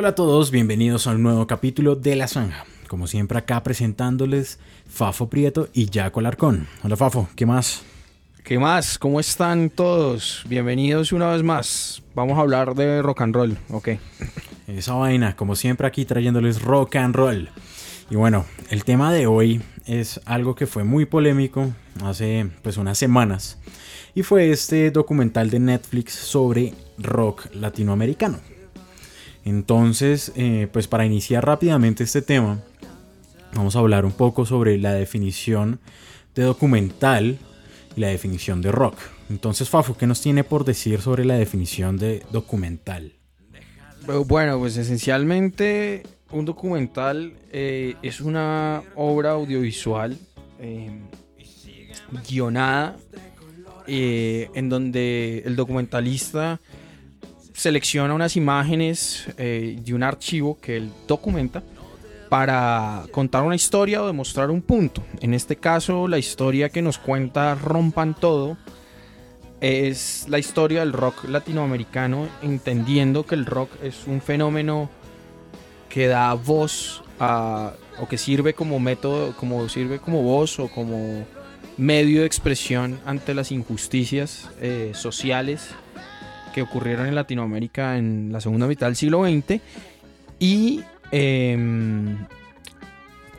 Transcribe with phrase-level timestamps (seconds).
[0.00, 2.64] Hola a todos, bienvenidos a un nuevo capítulo de La Zanja.
[2.88, 6.66] Como siempre acá presentándoles Fafo Prieto y Jaco Larcón.
[6.82, 7.82] Hola Fafo, ¿qué más?
[8.42, 8.98] ¿Qué más?
[8.98, 10.42] ¿Cómo están todos?
[10.48, 12.02] Bienvenidos una vez más.
[12.14, 13.88] Vamos a hablar de rock and roll, ok.
[14.68, 17.50] Esa vaina, como siempre aquí trayéndoles rock and roll.
[18.08, 22.96] Y bueno, el tema de hoy es algo que fue muy polémico hace pues unas
[22.96, 23.58] semanas.
[24.14, 28.38] Y fue este documental de Netflix sobre rock latinoamericano.
[29.44, 32.60] Entonces, eh, pues para iniciar rápidamente este tema,
[33.54, 35.80] vamos a hablar un poco sobre la definición
[36.34, 37.38] de documental
[37.96, 38.96] y la definición de rock.
[39.30, 43.12] Entonces, Fafo, ¿qué nos tiene por decir sobre la definición de documental?
[44.26, 46.02] Bueno, pues esencialmente
[46.32, 50.16] un documental eh, es una obra audiovisual
[50.58, 50.90] eh,
[52.28, 52.96] guionada
[53.86, 56.60] en donde el documentalista
[57.60, 61.62] selecciona unas imágenes de un archivo que él documenta
[62.30, 65.02] para contar una historia o demostrar un punto.
[65.20, 68.56] En este caso, la historia que nos cuenta Rompan Todo
[69.60, 74.88] es la historia del rock latinoamericano, entendiendo que el rock es un fenómeno
[75.90, 81.26] que da voz a, o que sirve como método, como sirve como voz o como
[81.76, 85.74] medio de expresión ante las injusticias eh, sociales
[86.52, 89.60] que ocurrieron en Latinoamérica en la segunda mitad del siglo XX
[90.38, 92.16] y eh,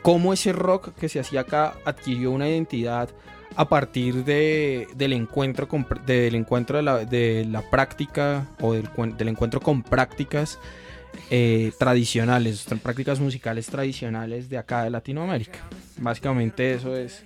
[0.02, 3.08] cómo ese rock que se hacía acá adquirió una identidad
[3.56, 8.88] a partir de, del encuentro, con, del encuentro de la, de la práctica o del,
[9.16, 10.58] del, encuentro con prácticas
[11.30, 15.58] eh, tradicionales, prácticas musicales tradicionales de acá de Latinoamérica.
[15.98, 17.24] Básicamente eso es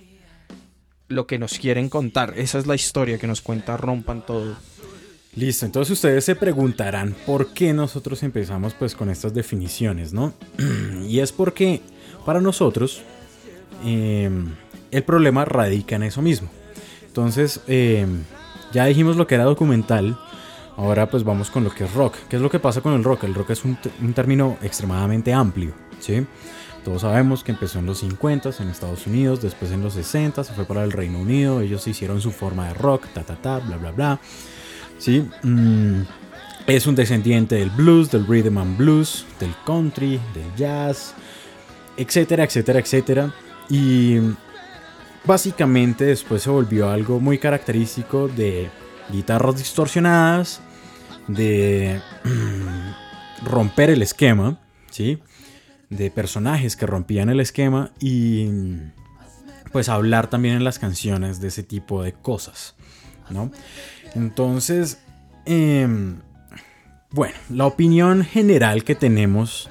[1.07, 2.33] lo que nos quieren contar.
[2.37, 4.55] Esa es la historia que nos cuenta Rompan Todo.
[5.37, 10.33] Listo, entonces ustedes se preguntarán por qué nosotros empezamos pues con estas definiciones, ¿no?
[11.07, 11.81] y es porque
[12.25, 13.03] para nosotros
[13.85, 14.31] eh,
[14.89, 16.49] el problema radica en eso mismo.
[17.05, 18.07] Entonces, eh,
[18.73, 20.17] ya dijimos lo que era documental,
[20.75, 22.15] ahora pues vamos con lo que es rock.
[22.27, 23.25] ¿Qué es lo que pasa con el rock?
[23.25, 26.25] El rock es un, un término extremadamente amplio, ¿sí?
[26.83, 30.53] Todos sabemos que empezó en los 50 en Estados Unidos, después en los 60 se
[30.53, 33.77] fue para el Reino Unido, ellos hicieron su forma de rock, ta ta ta, bla
[33.77, 34.19] bla bla.
[34.97, 35.27] ¿Sí?
[35.43, 36.01] Mm,
[36.67, 41.13] es un descendiente del blues, del rhythm and blues, del country, del jazz,
[41.95, 43.33] etcétera, etcétera, etcétera.
[43.69, 44.17] Y
[45.25, 48.69] básicamente después se volvió algo muy característico de
[49.09, 50.61] guitarras distorsionadas,
[51.27, 52.01] de
[53.45, 54.59] romper el esquema,
[54.89, 55.19] ¿sí?
[55.89, 58.49] De personajes que rompían el esquema y
[59.71, 62.75] pues hablar también en las canciones de ese tipo de cosas,
[63.29, 63.51] ¿no?
[64.15, 64.99] Entonces,
[65.45, 65.87] eh,
[67.11, 69.69] bueno, la opinión general que tenemos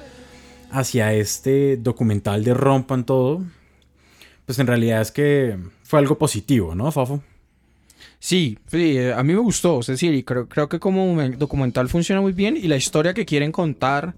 [0.71, 3.43] hacia este documental de Rompan Todo,
[4.45, 7.21] pues en realidad es que fue algo positivo, ¿no, Fafo?
[8.19, 12.31] Sí, sí, a mí me gustó, es decir, creo, creo que como documental funciona muy
[12.31, 14.15] bien y la historia que quieren contar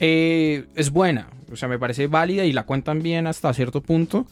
[0.00, 4.26] eh, es buena, o sea, me parece válida y la cuentan bien hasta cierto punto.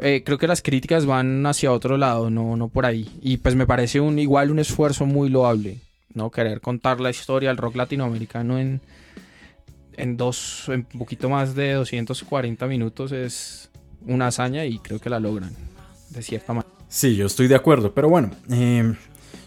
[0.00, 3.08] Eh, creo que las críticas van hacia otro lado, no, no por ahí.
[3.20, 5.78] Y pues me parece un, igual un esfuerzo muy loable,
[6.14, 6.30] ¿no?
[6.30, 8.80] Querer contar la historia del rock latinoamericano en,
[9.96, 13.70] en dos, un poquito más de 240 minutos es
[14.06, 15.54] una hazaña y creo que la logran,
[16.08, 16.74] de cierta manera.
[16.88, 18.94] Sí, yo estoy de acuerdo, pero bueno, eh,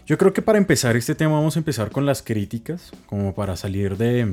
[0.06, 3.56] yo creo que para empezar este tema vamos a empezar con las críticas, como para
[3.56, 4.26] salir de,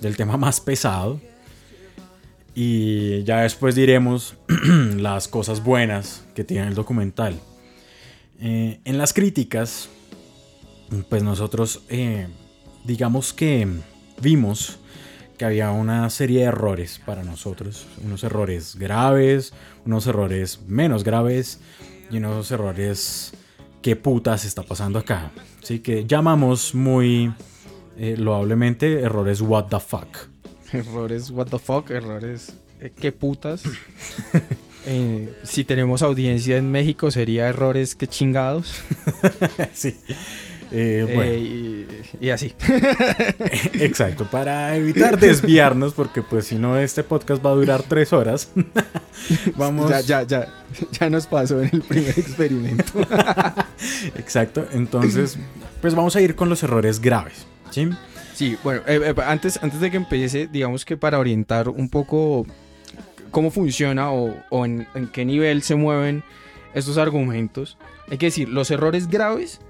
[0.00, 1.20] del tema más pesado.
[2.54, 4.36] Y ya después diremos
[4.96, 7.38] las cosas buenas que tiene el documental.
[8.40, 9.88] Eh, en las críticas,
[11.08, 12.26] pues nosotros eh,
[12.84, 13.68] digamos que
[14.20, 14.78] vimos
[15.38, 17.86] que había una serie de errores para nosotros.
[18.04, 19.52] Unos errores graves,
[19.86, 21.60] unos errores menos graves
[22.10, 23.32] y unos errores
[23.80, 25.32] que putas está pasando acá.
[25.62, 27.32] Así que llamamos muy
[27.96, 30.31] eh, loablemente errores what the fuck.
[30.86, 33.62] Errores what the fuck, errores eh, qué putas.
[34.84, 38.82] Eh, si tenemos audiencia en México sería errores que chingados.
[39.72, 39.96] sí.
[40.72, 41.32] Eh, bueno.
[41.34, 41.86] y,
[42.20, 42.52] y, así.
[43.74, 48.50] Exacto, para evitar desviarnos, porque pues si no este podcast va a durar tres horas.
[49.56, 49.88] Vamos.
[49.88, 50.48] Ya, ya, ya,
[50.90, 53.06] ya nos pasó en el primer experimento.
[54.16, 55.38] Exacto, entonces,
[55.80, 57.46] pues vamos a ir con los errores graves.
[57.72, 58.56] ¿Sí?
[58.62, 62.46] Bueno, eh, eh, antes, antes de que empiece, digamos que para orientar un poco
[63.30, 66.22] cómo funciona o, en, qué nivel se mueven
[66.74, 67.78] estos argumentos,
[68.10, 69.60] hay que decir, los errores graves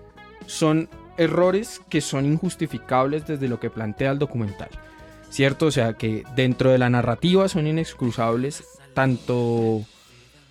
[0.47, 4.71] son errores que son injustificables desde lo que plantea el documental.
[5.31, 5.67] ¿cierto?
[5.67, 9.83] O sea, que dentro de la narrativa son inexcusables tanto...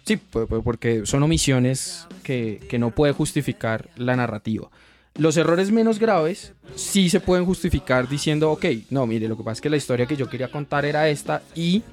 [0.04, 4.70] Sí, porque son omisiones que no puede justificar la narrativa.
[5.16, 9.54] Los errores menos graves sí se pueden justificar diciendo, ok, no, mire, lo que pasa
[9.54, 11.84] es que la historia que yo quería contar era esta y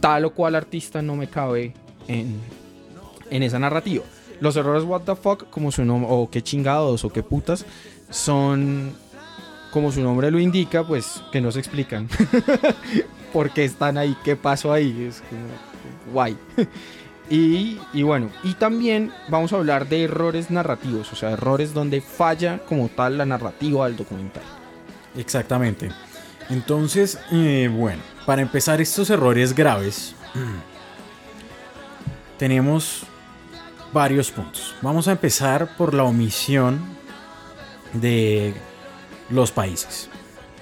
[0.00, 1.74] tal o cual artista no me cabe
[2.08, 2.40] en,
[3.30, 4.04] en esa narrativa.
[4.40, 7.66] Los errores what the fuck, como su nombre, o qué chingados, o qué putas,
[8.08, 8.92] son,
[9.70, 12.08] como su nombre lo indica, pues que no se explican.
[13.32, 14.16] ¿Por qué están ahí?
[14.24, 15.06] ¿Qué pasó ahí?
[15.08, 16.36] Es como, guay.
[17.32, 22.58] Y, bueno, y también vamos a hablar de errores narrativos, o sea, errores donde falla
[22.68, 24.42] como tal la narrativa del documental.
[25.16, 25.92] Exactamente.
[26.48, 30.16] Entonces, eh, bueno, para empezar estos errores graves,
[32.38, 33.04] tenemos
[33.92, 34.74] varios puntos.
[34.82, 36.80] Vamos a empezar por la omisión
[37.92, 38.54] de
[39.28, 40.10] los países,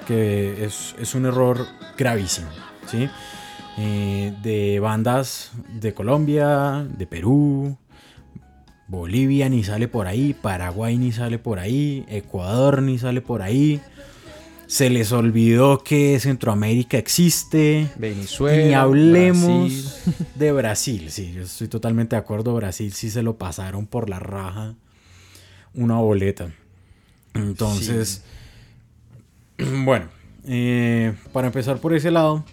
[0.07, 1.67] que es, es un error
[1.97, 2.51] gravísimo,
[2.87, 3.09] ¿sí?
[3.81, 7.79] Eh, de bandas de Colombia, de Perú,
[8.89, 13.81] Bolivia ni sale por ahí, Paraguay ni sale por ahí, Ecuador ni sale por ahí.
[14.67, 17.89] Se les olvidó que Centroamérica existe.
[17.97, 18.67] Venezuela.
[18.67, 20.01] Ni hablemos
[20.35, 21.11] de Brasil.
[21.11, 22.55] Sí, yo estoy totalmente de acuerdo.
[22.57, 24.75] Brasil sí se lo pasaron por la raja
[25.75, 26.51] una boleta.
[27.35, 28.25] Entonces,
[29.85, 30.09] bueno,
[30.47, 32.45] eh, para empezar por ese lado,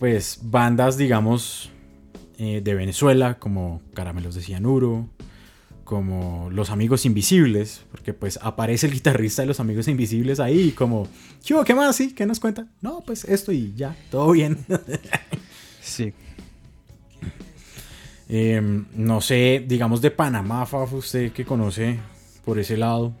[0.00, 1.70] pues bandas, digamos,
[2.38, 5.10] eh, de Venezuela, como Caramelos de Cianuro,
[5.84, 11.06] como Los Amigos Invisibles, porque pues aparece el guitarrista de Los Amigos Invisibles ahí, como,
[11.66, 11.96] ¿qué más?
[11.96, 12.14] ¿Sí?
[12.14, 12.66] ¿Qué nos cuenta?
[12.80, 14.64] No, pues esto y ya, todo bien.
[15.82, 16.14] sí.
[18.26, 21.98] Em, no sé, digamos de Panamá, Faf, usted que conoce
[22.46, 23.12] por ese lado.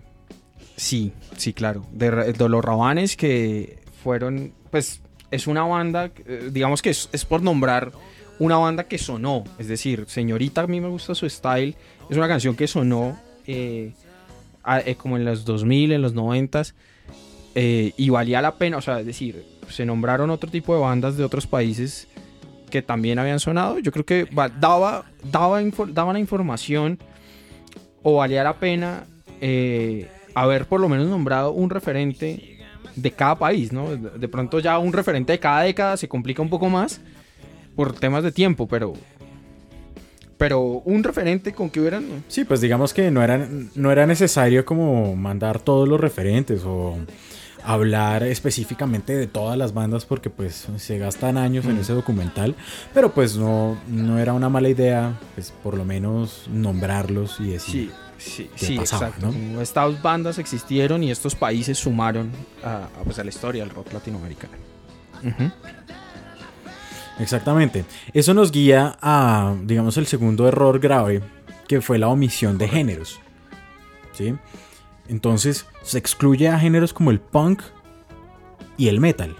[0.76, 1.84] Sí, sí, claro.
[1.92, 7.42] De, de los Rabanes que fueron, pues es una banda, eh, digamos que es, por
[7.42, 7.92] nombrar
[8.38, 9.44] una banda que sonó.
[9.58, 11.76] Es decir, Señorita, a mí me gusta su style.
[12.08, 13.92] Es una canción que sonó eh,
[14.84, 16.62] eh, como en los 2000, en los 90
[17.54, 18.78] y valía la pena.
[18.78, 22.08] O sea, es decir, se nombraron otro tipo de bandas de otros países
[22.70, 23.78] que también habían sonado.
[23.78, 26.98] Yo creo que daba, daba, daba la información
[28.02, 29.04] o valía la pena
[30.34, 32.59] haber por lo menos nombrado un referente
[32.96, 33.96] de cada país, ¿no?
[33.96, 37.00] De pronto ya un referente de cada década se complica un poco más
[37.76, 38.94] por temas de tiempo, pero
[40.40, 44.64] pero un referente con que hubieran sí pues digamos que no era no era necesario
[44.64, 46.96] como mandar todos los referentes o
[47.62, 51.80] hablar específicamente de todas las bandas porque pues se gastan años en mm.
[51.80, 52.54] ese documental
[52.94, 57.90] pero pues no no era una mala idea pues por lo menos nombrarlos y decir
[57.90, 57.90] Sí,
[58.20, 59.32] sí exacto.
[59.60, 62.30] Estas bandas existieron y estos países sumaron
[62.62, 64.52] a, pues, a la historia del rock latinoamericano.
[67.18, 67.84] Exactamente.
[68.12, 71.22] Eso nos guía a, digamos, el segundo error grave,
[71.68, 73.20] que fue la omisión de géneros.
[74.12, 74.34] ¿Sí?
[75.08, 77.62] Entonces, se excluye a géneros como el punk
[78.76, 79.36] y el metal.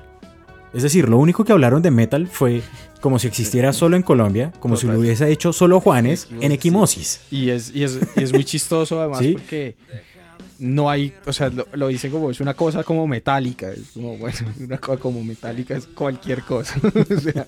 [0.72, 2.62] Es decir, lo único que hablaron de metal fue
[3.00, 7.20] como si existiera solo en Colombia, como si lo hubiese hecho solo Juanes en Equimosis.
[7.30, 9.76] Y es, y es, muy chistoso además porque
[10.58, 14.38] no hay, o sea, lo, dicen como es una cosa como metálica, es como, bueno,
[14.60, 16.78] una cosa como metálica es cualquier cosa.
[17.16, 17.46] o sea,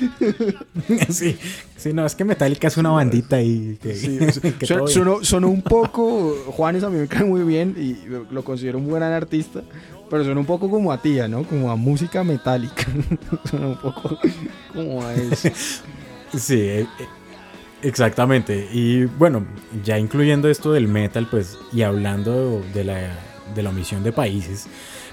[1.10, 1.36] sí,
[1.76, 4.18] sí, no, es que Metallica es una bandita y que, sí,
[5.22, 9.02] sonó, un poco, Juanes a mí me cae muy bien y lo considero un buen
[9.02, 9.62] artista,
[10.10, 11.44] pero suena un poco como a tía, ¿no?
[11.44, 12.86] Como a música metálica.
[13.50, 14.18] suena un poco
[14.72, 15.48] como a eso.
[16.36, 16.86] sí, eh, eh,
[17.82, 18.68] exactamente.
[18.72, 19.46] Y bueno,
[19.84, 23.18] ya incluyendo esto del metal, pues, y hablando de la,
[23.54, 24.66] de la omisión de países,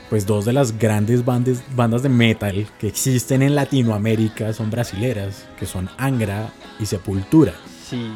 [0.09, 5.47] pues dos de las grandes bandas, bandas de metal que existen en Latinoamérica son brasileras,
[5.57, 6.49] que son Angra
[6.79, 7.53] y Sepultura.
[7.87, 8.09] Sí.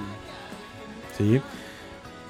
[1.18, 1.40] Sí.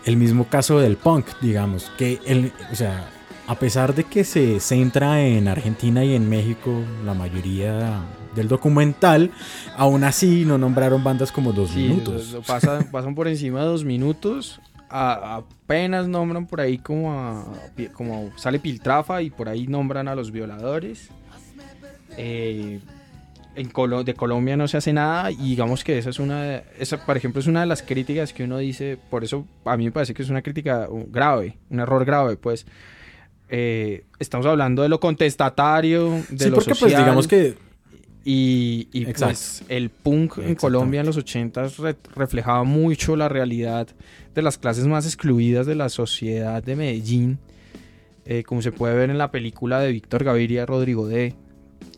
[0.05, 3.09] El mismo caso del punk, digamos, que el, o sea,
[3.47, 8.01] a pesar de que se centra en Argentina y en México la mayoría
[8.35, 9.31] del documental,
[9.77, 12.37] aún así no nombraron bandas como dos minutos.
[12.45, 14.59] Pasan, pasan por encima de dos minutos
[14.93, 17.51] apenas nombran por ahí como
[17.93, 21.09] como sale Piltrafa y por ahí nombran a los violadores.
[22.15, 22.79] Eh,
[23.55, 23.71] en
[24.05, 27.39] de Colombia no se hace nada y digamos que esa es una, esa por ejemplo
[27.39, 30.23] es una de las críticas que uno dice, por eso a mí me parece que
[30.23, 32.65] es una crítica grave, un error grave, pues
[33.49, 37.55] eh, estamos hablando de lo contestatario, de lo porque pues digamos que
[38.25, 41.67] y, y pues el punk en Colombia en los 80
[42.15, 43.87] reflejaba mucho la realidad
[44.33, 47.39] de las clases más excluidas de la sociedad de Medellín.
[48.25, 51.35] eh, como se puede ver en la película de Víctor Gaviria, Rodrigo D,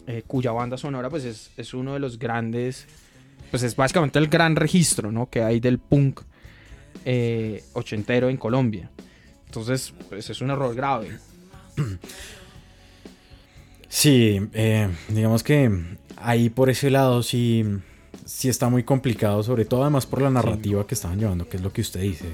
[0.07, 2.87] eh, cuya banda sonora pues es, es, uno de los grandes,
[3.51, 5.29] pues es básicamente el gran registro ¿no?
[5.29, 6.21] que hay del punk
[7.05, 8.89] eh, ochentero en Colombia.
[9.45, 11.19] Entonces, pues es un error grave.
[13.87, 15.71] Sí, eh, digamos que
[16.17, 17.63] ahí por ese lado sí,
[18.25, 20.87] sí está muy complicado, sobre todo además por la narrativa sí.
[20.87, 22.25] que estaban llevando, que es lo que usted dice,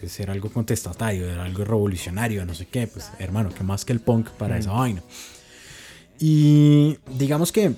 [0.00, 3.92] de, ser algo contestatario, de algo revolucionario, no sé qué, pues hermano, que más que
[3.92, 4.58] el punk para mm.
[4.58, 5.02] esa vaina.
[6.20, 7.74] Y digamos que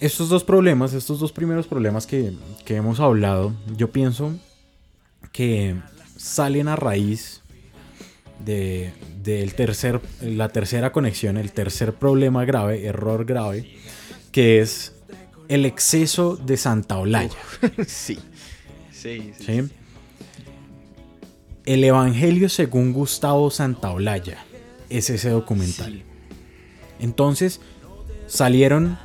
[0.00, 2.32] estos dos problemas, estos dos primeros problemas que,
[2.64, 4.32] que hemos hablado, yo pienso
[5.32, 5.76] que
[6.16, 7.42] salen a raíz
[8.44, 8.92] de,
[9.56, 13.68] tercer, la tercera conexión, el tercer problema grave, error grave,
[14.32, 14.94] que es
[15.48, 17.36] el exceso de Santa Olaya.
[17.86, 18.18] sí.
[18.92, 19.44] Sí, sí.
[19.44, 19.70] ¿Sí?
[21.66, 24.38] El Evangelio según Gustavo Santaolalla
[24.88, 26.04] es ese documental.
[27.00, 27.60] Entonces
[28.28, 28.98] salieron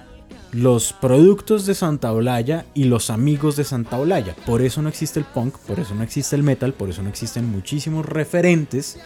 [0.51, 4.35] los productos de Santa Olaya y los amigos de Santa Olaya.
[4.45, 7.09] Por eso no existe el punk, por eso no existe el metal, por eso no
[7.09, 8.99] existen muchísimos referentes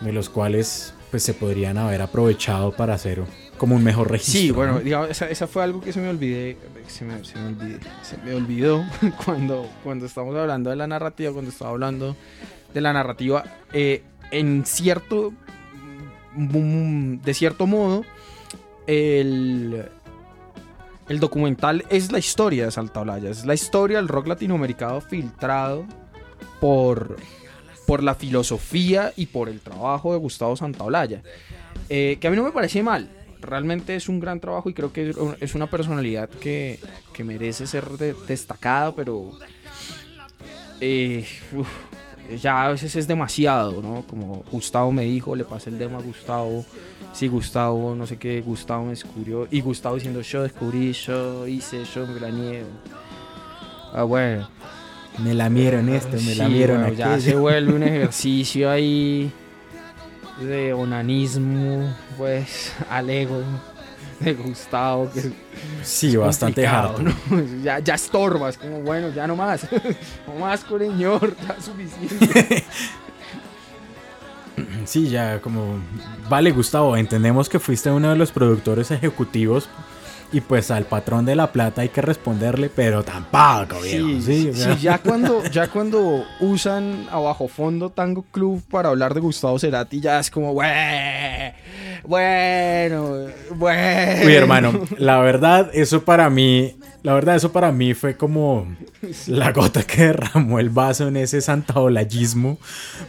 [0.00, 3.22] de los cuales pues se podrían haber aprovechado para hacer
[3.56, 4.40] como un mejor registro.
[4.40, 4.80] Sí, bueno, ¿no?
[4.80, 8.16] digamos, esa, esa, fue algo que se me olvidé, se me, se me, olvidé, se
[8.18, 8.84] me olvidó
[9.24, 12.16] cuando, cuando estamos hablando de la narrativa, cuando estaba hablando
[12.74, 15.32] de la narrativa, eh, en cierto,
[16.34, 18.04] de cierto modo,
[18.86, 19.88] el,
[21.08, 25.86] el documental es la historia de Salta Olaya, es la historia del rock latinoamericano filtrado
[26.60, 27.16] por,
[27.86, 31.22] por la filosofía y por el trabajo de Gustavo Santaolalla.
[31.88, 33.08] Eh, que a mí no me parece mal.
[33.40, 36.80] Realmente es un gran trabajo y creo que es una personalidad que,
[37.12, 39.38] que merece ser de, destacada, pero
[40.80, 41.26] eh,
[42.40, 44.04] ya a veces es demasiado, ¿no?
[44.08, 46.64] Como Gustavo me dijo, le pasé el demo a Gustavo.
[47.12, 49.48] Sí, Gustavo, no sé qué, Gustavo me descubrió.
[49.50, 52.62] Y Gustavo diciendo, yo descubrí, yo hice, yo me grañé.
[53.92, 54.48] Ah, bueno.
[55.18, 59.32] Me lamieron esto, me sí, lamieron bueno, Ya se vuelve un ejercicio ahí
[60.40, 63.42] de onanismo, pues, al ego
[64.20, 65.10] de Gustavo.
[65.10, 65.32] Que
[65.82, 67.02] sí, bastante harto.
[67.02, 67.12] ¿no?
[67.62, 69.66] Ya, ya estorba, es como, bueno, ya no más.
[70.26, 72.64] no más, coreñor, ya suficiente.
[74.84, 75.78] Sí, ya como...
[76.28, 79.68] Vale, Gustavo, entendemos que fuiste uno de los productores ejecutivos
[80.32, 84.50] y pues al patrón de la plata hay que responderle, pero tampoco, sí, ¿sí?
[84.52, 89.20] sí, sí ya cuando ya cuando usan a bajo fondo Tango Club para hablar de
[89.20, 90.52] Gustavo Cerati ya es como
[92.06, 94.26] bueno, bueno.
[94.26, 98.66] Uy, hermano, la verdad eso para mí, la verdad eso para mí fue como
[99.26, 102.58] la gota que derramó el vaso en ese santaolayismo,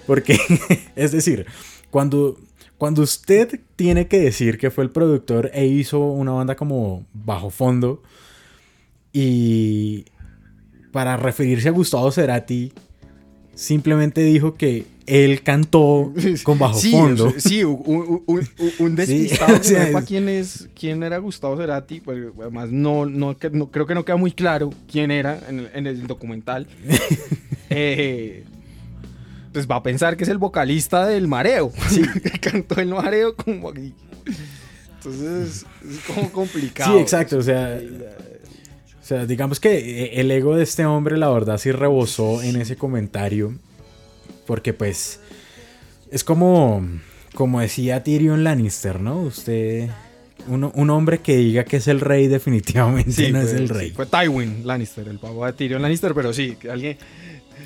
[0.05, 0.39] porque
[0.95, 1.45] es decir,
[1.89, 2.37] cuando
[2.77, 7.49] cuando usted tiene que decir que fue el productor e hizo una banda como bajo
[7.49, 8.03] fondo
[9.11, 10.05] y
[10.91, 12.71] para referirse a Gustavo Cerati
[13.55, 17.33] simplemente dijo que él cantó con bajo sí, fondo.
[17.37, 18.47] Sí, un, un,
[18.79, 22.71] un despistado sí, o sea, que sepa quién, es, quién era Gustavo Cerati, pues además
[22.71, 26.05] no, no, no, creo que no queda muy claro quién era en el, en el
[26.05, 26.67] documental.
[27.69, 28.43] eh,
[29.57, 31.71] pues va a pensar que es el vocalista del mareo.
[31.89, 32.03] Sí.
[32.23, 33.91] que cantó el mareo como aquí.
[34.97, 36.93] Entonces es como complicado.
[36.93, 37.39] Sí, exacto.
[37.39, 42.43] O sea, o sea, digamos que el ego de este hombre, la verdad, sí rebosó
[42.43, 43.55] en ese comentario.
[44.45, 45.21] Porque, pues,
[46.11, 46.87] es como,
[47.33, 49.21] como decía Tyrion Lannister, ¿no?
[49.21, 49.89] Usted.
[50.47, 53.89] Un, un, hombre que diga que es el rey, definitivamente sí, no es el rey.
[53.89, 56.97] Sí, fue Tywin Lannister, el papá de Tyrion Lannister, pero sí, alguien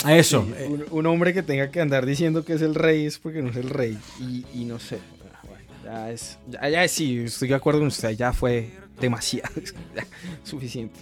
[0.04, 0.46] a eso.
[0.46, 3.42] Sí, un, un, hombre que tenga que andar diciendo que es el rey es porque
[3.42, 3.98] no es el rey.
[4.20, 5.00] Y, y no sé.
[5.48, 6.38] Bueno, ya es.
[6.50, 8.12] Ya, ya sí, estoy de acuerdo con usted.
[8.12, 9.54] Ya fue demasiado.
[10.44, 11.00] Suficiente.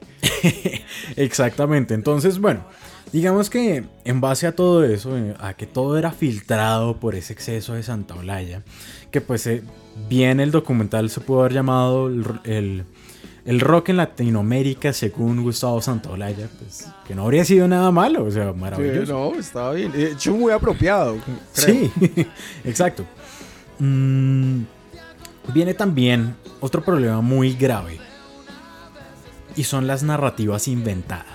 [1.15, 1.93] Exactamente.
[1.93, 2.65] Entonces, bueno.
[3.11, 7.33] Digamos que en base a todo eso, eh, a que todo era filtrado por ese
[7.33, 8.61] exceso de Santa Olaya,
[9.09, 9.63] que pues eh,
[10.07, 12.83] bien el documental se pudo haber llamado el, el
[13.49, 18.29] el rock en Latinoamérica, según Gustavo Santaolalla, pues que no habría sido nada malo, o
[18.29, 19.05] sea, maravilloso.
[19.07, 19.91] Sí, no, estaba bien.
[19.91, 21.17] De hecho, muy apropiado.
[21.17, 21.35] Creo.
[21.51, 21.91] Sí,
[22.63, 23.07] exacto.
[23.79, 24.61] Mm,
[25.51, 27.97] viene también otro problema muy grave.
[29.55, 31.25] Y son las narrativas inventadas.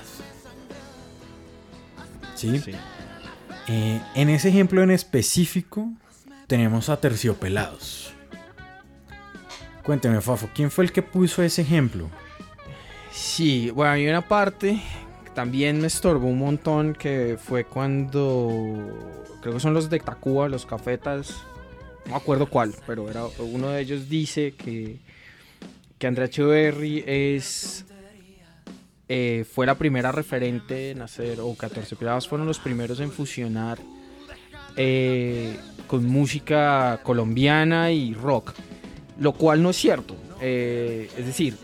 [2.36, 2.60] ¿Sí?
[2.60, 2.70] sí.
[3.66, 5.90] Eh, en ese ejemplo en específico,
[6.46, 8.03] tenemos a Terciopelados.
[9.84, 12.08] Cuénteme, Fafo, ¿quién fue el que puso ese ejemplo?
[13.12, 14.80] Sí, bueno, hay una parte
[15.24, 20.48] que también me estorbó un montón que fue cuando creo que son los de Tacuba,
[20.48, 21.42] los cafetas,
[22.06, 24.98] no me acuerdo cuál, pero era, uno de ellos dice que,
[25.98, 27.84] que Andrea Echeverry es
[29.06, 33.78] eh, fue la primera referente en hacer, o 14 pelados fueron los primeros en fusionar
[34.76, 38.54] eh, con música colombiana y rock,
[39.18, 40.16] lo cual no es cierto.
[40.40, 41.56] Eh, es decir,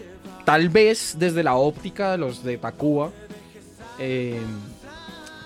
[0.45, 3.11] tal vez desde la óptica de los de Tacuba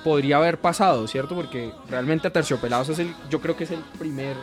[0.04, 1.34] podría haber pasado, ¿cierto?
[1.34, 4.36] Porque realmente Terciopelados es el, yo creo que es el primer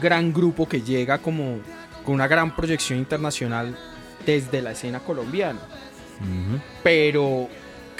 [0.00, 1.58] gran grupo que llega como
[2.04, 3.76] con una gran proyección internacional
[4.24, 5.60] desde la escena colombiana.
[6.82, 7.48] Pero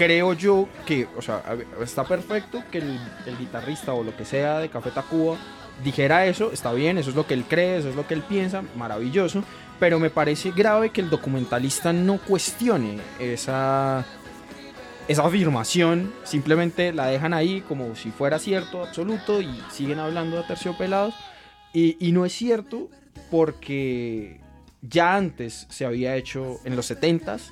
[0.00, 1.42] creo yo que, o sea,
[1.82, 2.98] está perfecto que el,
[3.38, 5.36] guitarrista o lo que sea de Café Tacuba
[5.84, 8.22] dijera eso, está bien, eso es lo que él cree, eso es lo que él
[8.22, 9.44] piensa, maravilloso,
[9.78, 14.06] pero me parece grave que el documentalista no cuestione esa,
[15.06, 20.44] esa afirmación, simplemente la dejan ahí como si fuera cierto, absoluto, y siguen hablando de
[20.44, 21.14] terciopelados,
[21.74, 22.88] y, y no es cierto
[23.30, 24.40] porque
[24.80, 27.50] ya antes se había hecho en los 70s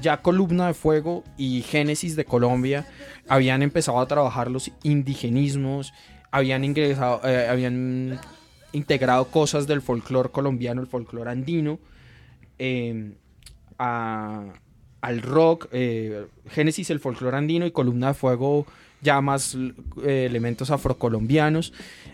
[0.00, 2.86] ya Columna de Fuego y Génesis de Colombia
[3.28, 5.92] habían empezado a trabajar los indigenismos,
[6.30, 8.20] habían ingresado, eh, habían
[8.72, 11.78] integrado cosas del folclore colombiano, el folclore andino,
[12.58, 13.14] em,
[13.78, 18.66] al rock, eh, Génesis el folclore andino y Columna de Fuego
[19.02, 19.56] ya más
[20.04, 21.72] eh, elementos afrocolombianos.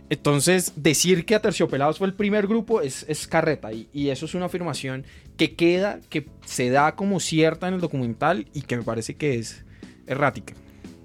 [0.08, 4.34] Entonces, decir que Aterciopelados fue el primer grupo es, es carreta y, y, eso es
[4.34, 5.04] una afirmación
[5.36, 9.38] que queda, que se da como cierta en el documental y que me parece que
[9.38, 9.64] es
[10.06, 10.54] errática.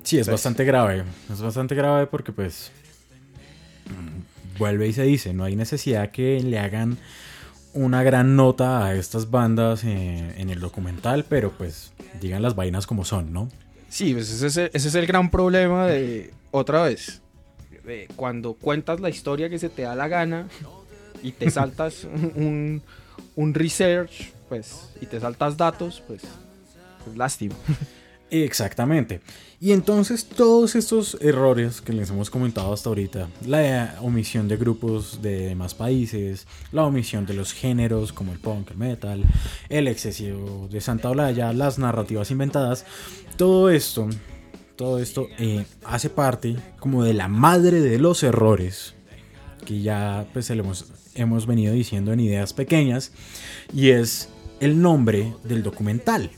[0.03, 1.03] Sí, es bastante grave.
[1.31, 2.71] Es bastante grave porque pues
[4.57, 6.97] vuelve y se dice, no hay necesidad que le hagan
[7.73, 12.85] una gran nota a estas bandas eh, en el documental, pero pues digan las vainas
[12.85, 13.49] como son, ¿no?
[13.89, 17.20] Sí, pues ese, es el gran problema de, otra vez,
[18.15, 20.47] cuando cuentas la historia que se te da la gana
[21.23, 22.81] y te saltas un,
[23.53, 26.23] research, pues, y te saltas datos, pues,
[27.03, 27.55] pues lástima.
[28.31, 29.19] Exactamente.
[29.59, 35.21] Y entonces todos estos errores que les hemos comentado hasta ahorita, la omisión de grupos
[35.21, 39.23] de más países, la omisión de los géneros como el punk, el metal,
[39.69, 42.85] el excesivo de Santa Olaya, las narrativas inventadas,
[43.37, 44.07] todo esto,
[44.81, 48.95] todo esto eh, hace parte como de la madre de los errores
[49.63, 53.11] que ya pues hemos, hemos venido diciendo en ideas pequeñas
[53.71, 56.31] y es el nombre del documental.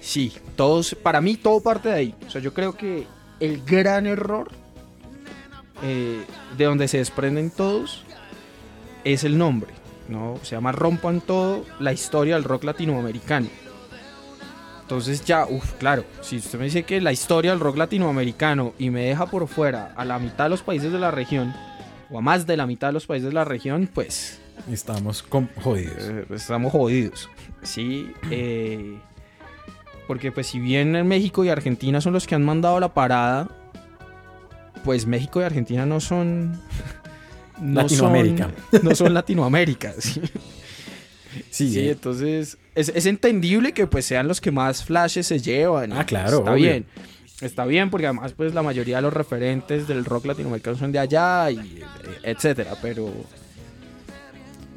[0.00, 2.14] Sí, todos, para mí todo parte de ahí.
[2.24, 3.04] O sea, yo creo que
[3.40, 4.48] el gran error
[5.82, 6.22] eh,
[6.56, 8.04] de donde se desprenden todos
[9.02, 9.72] es el nombre.
[10.08, 10.38] ¿no?
[10.44, 13.48] Se llama Rompan todo la historia del rock latinoamericano.
[14.92, 18.90] Entonces ya, uff, claro, si usted me dice que la historia del rock latinoamericano y
[18.90, 21.54] me deja por fuera a la mitad de los países de la región,
[22.10, 24.38] o a más de la mitad de los países de la región, pues...
[24.70, 25.96] Estamos jodidos.
[25.98, 27.30] Eh, estamos jodidos.
[27.62, 28.98] Sí, eh,
[30.06, 33.48] porque pues si bien México y Argentina son los que han mandado la parada,
[34.84, 36.60] pues México y Argentina no son...
[37.64, 38.50] Latinoamérica.
[38.82, 39.94] no son Latinoamérica.
[39.98, 40.20] Sí,
[41.50, 45.92] sí, entonces es, entendible que pues sean los que más flashes se llevan.
[45.92, 46.38] Ah, claro.
[46.38, 46.86] Está bien.
[47.40, 51.00] Está bien porque además pues la mayoría de los referentes del rock latinoamericano son de
[51.00, 51.82] allá y
[52.22, 53.12] etcétera, pero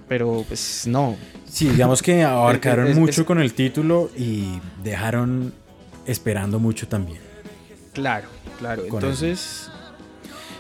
[0.08, 1.16] pero pues no.
[1.48, 5.54] Sí, digamos que abarcaron mucho con el título y dejaron
[6.06, 7.20] esperando mucho también.
[7.94, 8.28] Claro,
[8.60, 8.84] claro.
[8.84, 9.70] Entonces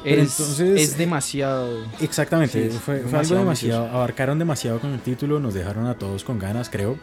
[0.05, 1.85] es, entonces, es demasiado.
[1.99, 3.87] Exactamente, fue, algo demasiado.
[3.87, 6.97] Abarcaron demasiado con el título, nos dejaron a todos con ganas, creo.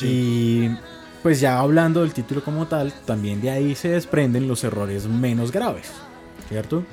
[0.00, 0.70] Y
[1.22, 5.52] pues ya hablando del título como tal, también de ahí se desprenden los errores menos
[5.52, 5.90] graves,
[6.48, 6.84] ¿cierto?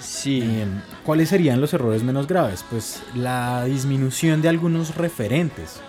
[0.00, 0.40] Sí.
[0.42, 2.64] Em, ¿Cuáles serían los errores menos graves?
[2.68, 5.80] Pues la disminución de algunos referentes.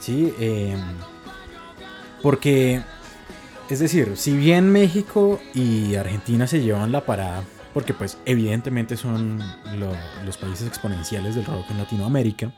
[0.00, 0.80] Sí, em,
[2.20, 2.82] porque,
[3.70, 7.42] es decir, si bien México y Argentina se llevan la parada,
[7.74, 9.38] porque pues evidentemente son
[10.26, 12.52] los países exponenciales del rock en Latinoamérica,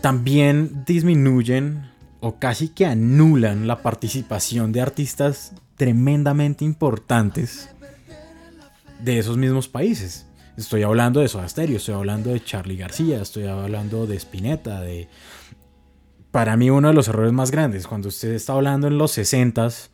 [0.00, 7.68] también disminuyen o casi que anulan la participación de artistas tremendamente importantes
[9.00, 10.26] de esos mismos países.
[10.56, 15.08] Estoy hablando de Soda Stereo, estoy hablando de Charlie García, estoy hablando de Spinetta, de...
[16.30, 19.90] Para mí uno de los errores más grandes, cuando usted está hablando en los 60s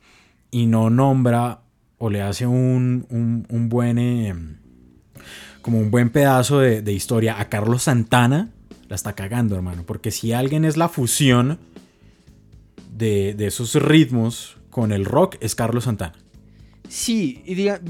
[0.51, 1.63] y no nombra
[1.99, 3.07] o le hace un,
[3.49, 4.35] un, buen, eh,
[5.63, 8.51] como un buen pedazo de, historia a Carlos Santana,
[8.89, 9.85] la está cagando, hermano.
[9.85, 11.59] Porque si alguien es la fusión
[12.93, 16.15] de, esos ritmos con el rock, es Carlos Santana.
[16.89, 17.81] Sí, y diga,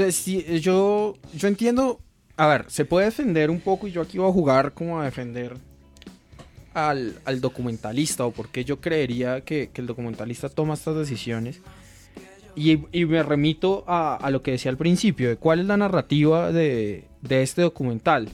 [0.60, 2.00] yo, yo entiendo
[2.38, 5.04] a ver, se puede defender un poco y yo aquí voy a jugar como a
[5.04, 5.56] defender
[6.72, 11.60] al, documentalista o porque yo creería que, el documentalista toma estas decisiones.
[12.58, 17.04] Y, me remito a, lo que decía al principio, de cuál es la narrativa de,
[17.28, 18.28] este documental.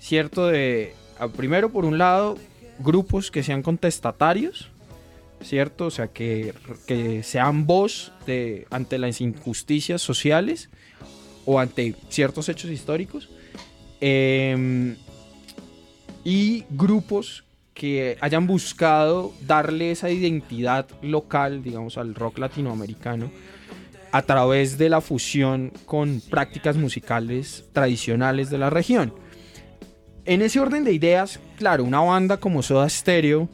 [0.00, 0.94] Cierto, de,
[1.36, 2.36] primero por un lado,
[2.80, 4.70] grupos que sean contestatarios,
[5.42, 5.86] ¿cierto?
[5.86, 6.54] O sea, que,
[6.86, 10.68] que sean voz de, ante las injusticias sociales
[11.46, 13.28] o ante ciertos hechos históricos.
[14.00, 14.96] Em,
[16.24, 17.44] y grupos
[17.74, 23.30] que hayan buscado darle esa identidad local, digamos, al rock latinoamericano
[24.12, 29.14] a través de la fusión con prácticas musicales tradicionales de la región.
[30.26, 33.48] En ese orden de ideas, claro, una banda como Soda Stereo,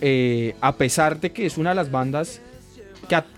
[0.00, 2.40] eh, a pesar de que es una de las bandas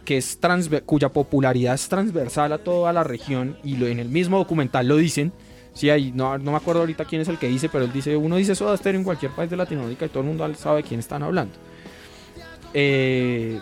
[0.05, 0.39] que, es
[0.87, 4.97] cuya popularidad es transversal a toda la región, y lo, en el mismo documental lo
[4.97, 5.33] dicen,
[5.75, 8.17] sí, ahí, no, no me acuerdo ahorita quién es el que dice, pero él dice,
[8.17, 11.23] uno dice Soda en cualquier país de Latinoamérica y todo el mundo sabe quién están
[11.23, 11.55] hablando.
[12.75, 13.61] Eh,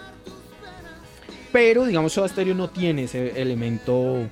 [1.53, 4.29] pero, digamos, Soda Stereo no tiene ese elemento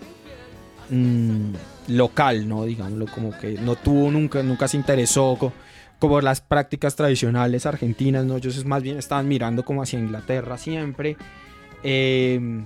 [0.90, 1.52] mm,
[1.88, 2.64] local, ¿no?
[2.64, 5.36] Digámoslo, como que no tuvo nunca, nunca se interesó
[5.98, 8.36] como las prácticas tradicionales argentinas, ¿no?
[8.36, 11.16] Ellos más bien estaban mirando como hacia Inglaterra siempre.
[11.82, 12.62] Eh,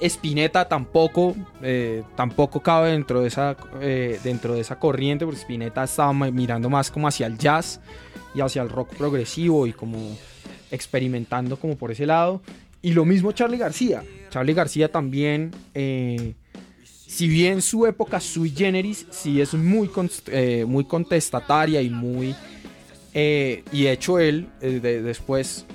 [0.00, 5.84] Spinetta tampoco, eh, tampoco cabe dentro de, esa, eh, dentro de esa corriente, porque Spinetta
[5.84, 7.80] estaba mirando más como hacia el jazz
[8.34, 10.16] y hacia el rock progresivo y como
[10.70, 12.40] experimentando como por ese lado.
[12.82, 14.02] Y lo mismo Charlie García.
[14.30, 16.34] Charlie García también, eh,
[16.84, 19.90] si bien su época sui generis, sí es muy,
[20.66, 22.34] muy contestataria y muy...
[23.12, 25.66] y de hecho él después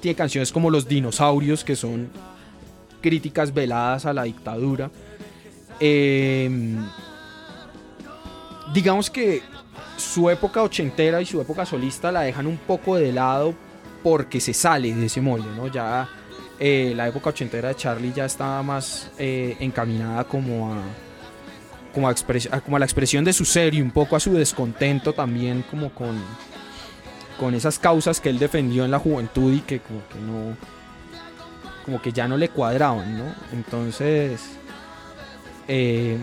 [0.00, 2.10] tiene canciones como Los Dinosaurios, que son
[3.00, 4.90] críticas veladas a la dictadura.
[5.78, 6.76] Em,
[8.74, 9.42] digamos que
[9.96, 13.54] su época ochentera y su época solista la dejan un poco de lado
[14.02, 15.68] porque se sale de ese molde, ¿no?
[15.68, 16.08] Ya
[16.58, 20.82] eh, la época ochentera de Charlie ya estaba más eh, encaminada como a,
[21.94, 22.14] como a,
[22.60, 25.90] como a la expresión de su ser y un poco a su descontento también como
[25.90, 26.18] con,
[27.38, 30.79] con esas causas que él defendió en la juventud y que como que no
[31.84, 33.34] como que ya no le cuadraban, ¿no?
[33.52, 34.40] Entonces...
[35.68, 36.18] Eh,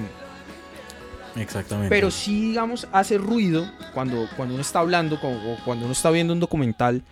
[1.36, 1.90] Exactamente.
[1.90, 6.34] Pero sí, digamos, hace ruido cuando, cuando uno está hablando o cuando uno está viendo
[6.34, 7.04] un documental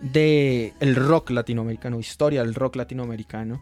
[0.00, 3.60] de el rock latinoamericano, historia del rock latinoamericano,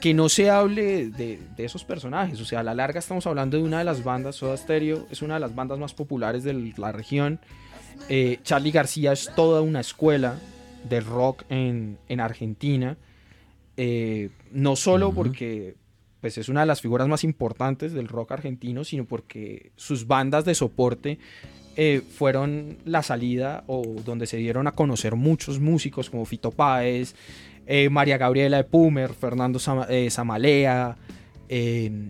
[0.00, 2.40] que no se hable de, esos personajes.
[2.40, 5.22] O sea, a la larga estamos hablando de una de las bandas, Soda Stereo es
[5.22, 7.40] una de las bandas más populares de la región.
[8.08, 10.36] Eh, Charlie García es toda una escuela
[10.88, 12.96] de rock en, en Argentina.
[13.76, 15.76] Eh, no solo porque
[16.20, 20.44] pues, es una de las figuras más importantes del rock argentino, sino porque sus bandas
[20.44, 21.18] de soporte
[21.76, 27.14] eh, fueron la salida o donde se dieron a conocer muchos músicos como Fito Páez,
[27.66, 30.96] eh, María Gabriela de Pumer, Fernando Zamalea,
[31.48, 32.08] em,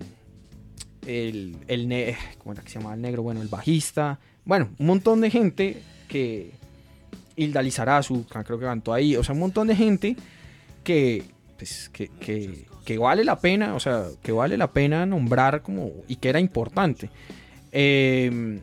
[1.06, 3.22] el, el ¿cómo era que se llamaba el negro?
[3.22, 6.52] Bueno, el bajista, bueno, un montón de gente que
[7.36, 10.16] Hilda Lizarazu, creo que cantó ahí, o sea, un montón de gente
[10.84, 11.24] que
[11.56, 16.28] pues, que, vale la pena, o sea, que vale la pena nombrar como, y que
[16.28, 17.10] era importante.
[17.72, 18.60] Em,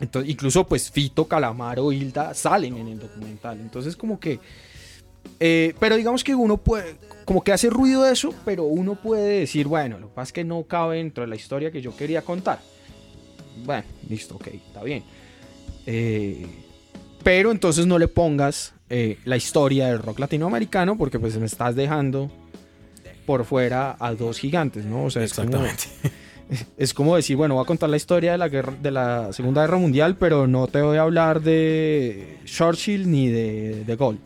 [0.00, 3.60] entonces, incluso pues Fito, Calamaro, Hilda salen en el documental.
[3.60, 4.38] Entonces como que...
[5.40, 9.66] Eh, pero digamos que uno puede, como que hace ruido eso, pero uno puede decir,
[9.66, 12.22] bueno, lo que pasa es que no cabe dentro de la historia que yo quería
[12.22, 12.60] contar.
[13.64, 15.04] Bueno, listo, ok, está bien.
[15.86, 16.46] Eh,
[17.22, 21.74] pero entonces no le pongas eh, la historia del rock latinoamericano porque pues me estás
[21.74, 22.30] dejando
[23.26, 25.04] por fuera a dos gigantes, ¿no?
[25.04, 25.84] O sea, es Exactamente.
[26.00, 29.32] Como, es como decir, bueno, voy a contar la historia de la, guerra, de la
[29.32, 34.20] Segunda Guerra Mundial, pero no te voy a hablar de Churchill ni de De Gaulle.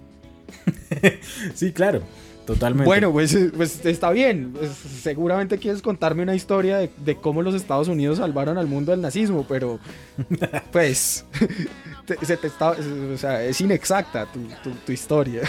[1.55, 2.03] sí, claro.
[2.47, 2.85] Totalmente.
[2.85, 4.53] Bueno, pues, pues está bien.
[4.53, 9.01] Pues, seguramente quieres contarme una historia de, cómo los Estados Unidos salvaron al mundo del
[9.01, 9.79] nazismo, pero
[10.73, 11.25] pues
[12.23, 14.27] se te está, o sea, es inexacta
[14.87, 15.43] tu, historia.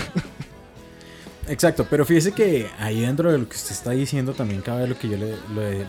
[1.48, 4.98] Exacto, pero fíjese que ahí dentro de lo que usted está diciendo también cabe lo
[4.98, 5.36] que yo le,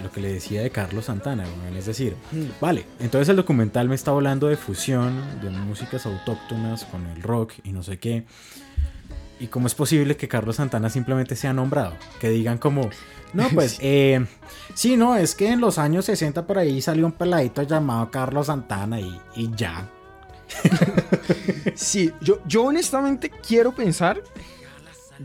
[0.03, 1.45] lo, que le decía de Carlos Santana,
[1.79, 2.61] es decir, mm.
[2.61, 7.53] vale, entonces el documental me está hablando de fusión, de músicas autóctonas con el rock
[7.63, 8.25] y no sé qué.
[9.41, 11.95] ¿Y cómo es posible que Carlos Santana simplemente sea nombrado?
[12.21, 12.89] Que digan como,
[13.33, 14.25] no, pues, eh,
[14.75, 18.47] sí, no, es que en los años 60 por ahí salió un peladito llamado Carlos
[18.47, 19.21] Santana y,
[19.57, 19.91] ya.
[21.75, 24.23] sí, yo, yo honestamente quiero pensar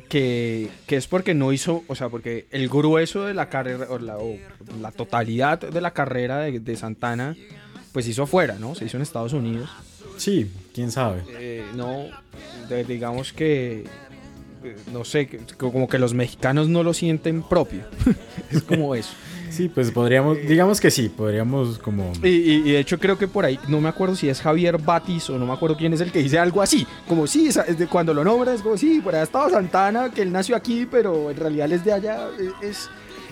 [0.07, 3.99] que, que es porque no hizo, o sea, porque el grueso de la carrera, o
[3.99, 4.37] la, o
[4.79, 7.35] la totalidad de la carrera de, de Santana,
[7.91, 8.75] pues hizo afuera, ¿no?
[8.75, 9.69] Se hizo en Estados Unidos.
[10.17, 11.21] Sí, quién sabe.
[11.39, 12.05] Eh, no,
[12.69, 13.83] de- digamos que,
[14.63, 17.81] eh, no sé, como que los mexicanos no lo sienten propio.
[18.51, 19.11] es como eso.
[19.49, 22.13] Sí, pues podríamos, digamos que sí, podríamos como...
[22.23, 24.77] Y, y- y de hecho creo que por ahí, no me acuerdo si es Javier
[24.77, 26.85] Batis o no me acuerdo quién es el que dice algo así.
[27.07, 30.21] Como sí, es de cuando lo nombra es como sí, por allá estaba Santana, que
[30.21, 32.27] él nació aquí, pero en realidad él es de allá.
[32.39, 32.89] eh, Es,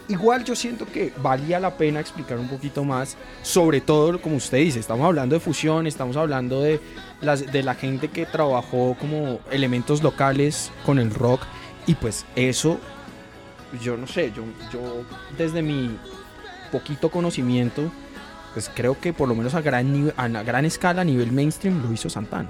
[0.07, 4.59] igual yo siento que valía la pena explicar un poquito más, sobre todo como usted
[4.59, 6.79] dice, estamos hablando de fusión, estamos hablando de,
[7.21, 11.41] las, de la gente que trabajó como elementos locales con el rock
[11.85, 12.79] y pues eso,
[13.81, 15.03] yo no sé, yo, yo
[15.37, 15.97] desde mi
[16.71, 17.91] poquito conocimiento,
[18.53, 21.91] pues creo que por lo menos a gran, a gran escala a nivel mainstream lo
[21.93, 22.49] hizo Santana.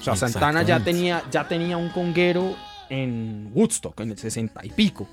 [0.00, 2.54] O sea, Santana ya tenía, ya tenía un conguero
[2.90, 5.08] en Woodstock, en el 60 y pico.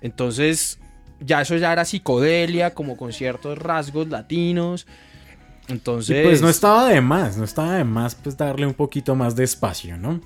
[0.00, 0.78] Entonces,
[1.20, 4.86] ya eso ya era psicodelia, como con ciertos rasgos latinos.
[5.68, 9.14] Y Entonces, pues no estaba de más, no estaba de más pues darle un poquito
[9.14, 10.20] más de espacio, ¿no?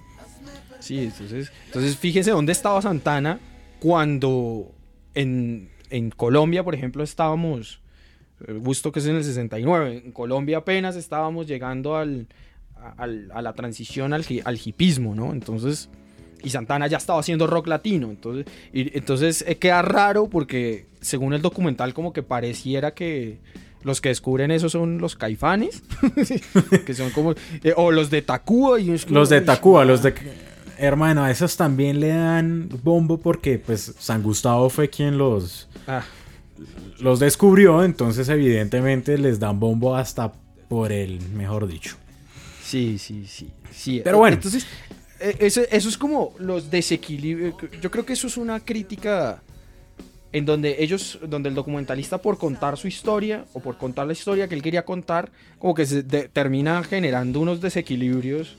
[0.79, 3.39] Sí, entonces, entonces fíjense dónde estaba Santana
[3.81, 4.73] cuando
[5.15, 7.81] en, en Colombia, por ejemplo, estábamos,
[8.47, 12.27] eh, Gusto que es en el 69, en Colombia apenas estábamos llegando al,
[12.77, 15.33] a, al- a la transición al, al hipismo, ¿no?
[15.33, 15.89] Entonces,
[16.45, 21.35] y Santana ya estaba haciendo rock latino, entonces, y- entonces eh, queda raro porque según
[21.35, 23.39] el documental como que pareciera que
[23.83, 25.83] los que descubren eso son los caifanes,
[26.87, 30.03] que son como, eh, o los de Tacuba y es como, Los de Tacuba, los
[30.03, 30.15] de...
[30.79, 36.03] Hermano, a esos también le dan bombo porque pues San Gustavo fue quien los, ah.
[36.99, 40.33] los descubrió, entonces evidentemente les dan bombo hasta
[40.69, 41.97] por el, mejor dicho.
[42.65, 43.51] Sí, sí, sí.
[43.71, 44.01] sí.
[44.03, 44.35] Pero bueno.
[44.37, 44.67] Entonces,
[45.23, 47.55] eso, eso es como los desequilibrios.
[47.81, 49.43] Yo creo que eso es una crítica
[50.33, 54.49] en donde ellos, donde el documentalista por contar su historia o por contar la historia
[54.49, 58.57] que él quería contar, como que se termina generando unos desequilibrios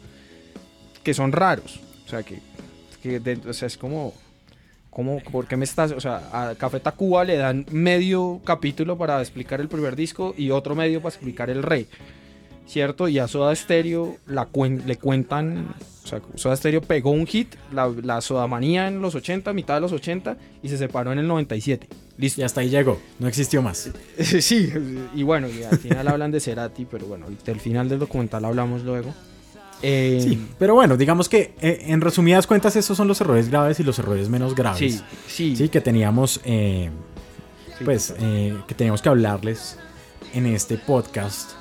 [1.04, 1.80] que son raros.
[2.06, 2.39] O sea, que,
[3.47, 4.13] o sea, es como...
[4.89, 5.91] como ¿Por qué me estás...?
[5.91, 10.52] O sea, a Café Tacuba le dan medio capítulo para explicar el primer disco y
[10.52, 11.88] otro medio para explicar el rey.
[12.67, 13.08] ¿Cierto?
[13.08, 15.73] Y a Soda Stereo la cuen- le cuentan,
[16.04, 19.82] o sea, Soda Stereo pegó un hit, la, la Sodamanía en los 80, mitad de
[19.82, 21.88] los 80, y se separó en el 97.
[22.17, 22.41] Listo.
[22.41, 23.89] Y hasta ahí llegó, no existió más.
[24.19, 24.71] sí,
[25.15, 28.84] y bueno, y al final hablan de Cerati, pero bueno, del final del documental hablamos
[28.84, 29.13] luego.
[29.82, 33.80] Eh, Sí, pero bueno, digamos que eh, en resumidas cuentas estos son los errores graves
[33.82, 34.78] y los errores menos graves.
[34.80, 36.89] sí, sí, Sí, que teníamos, eh,
[37.84, 39.78] pues, eh, que teníamos que hablarles
[40.34, 41.52] en este podcast.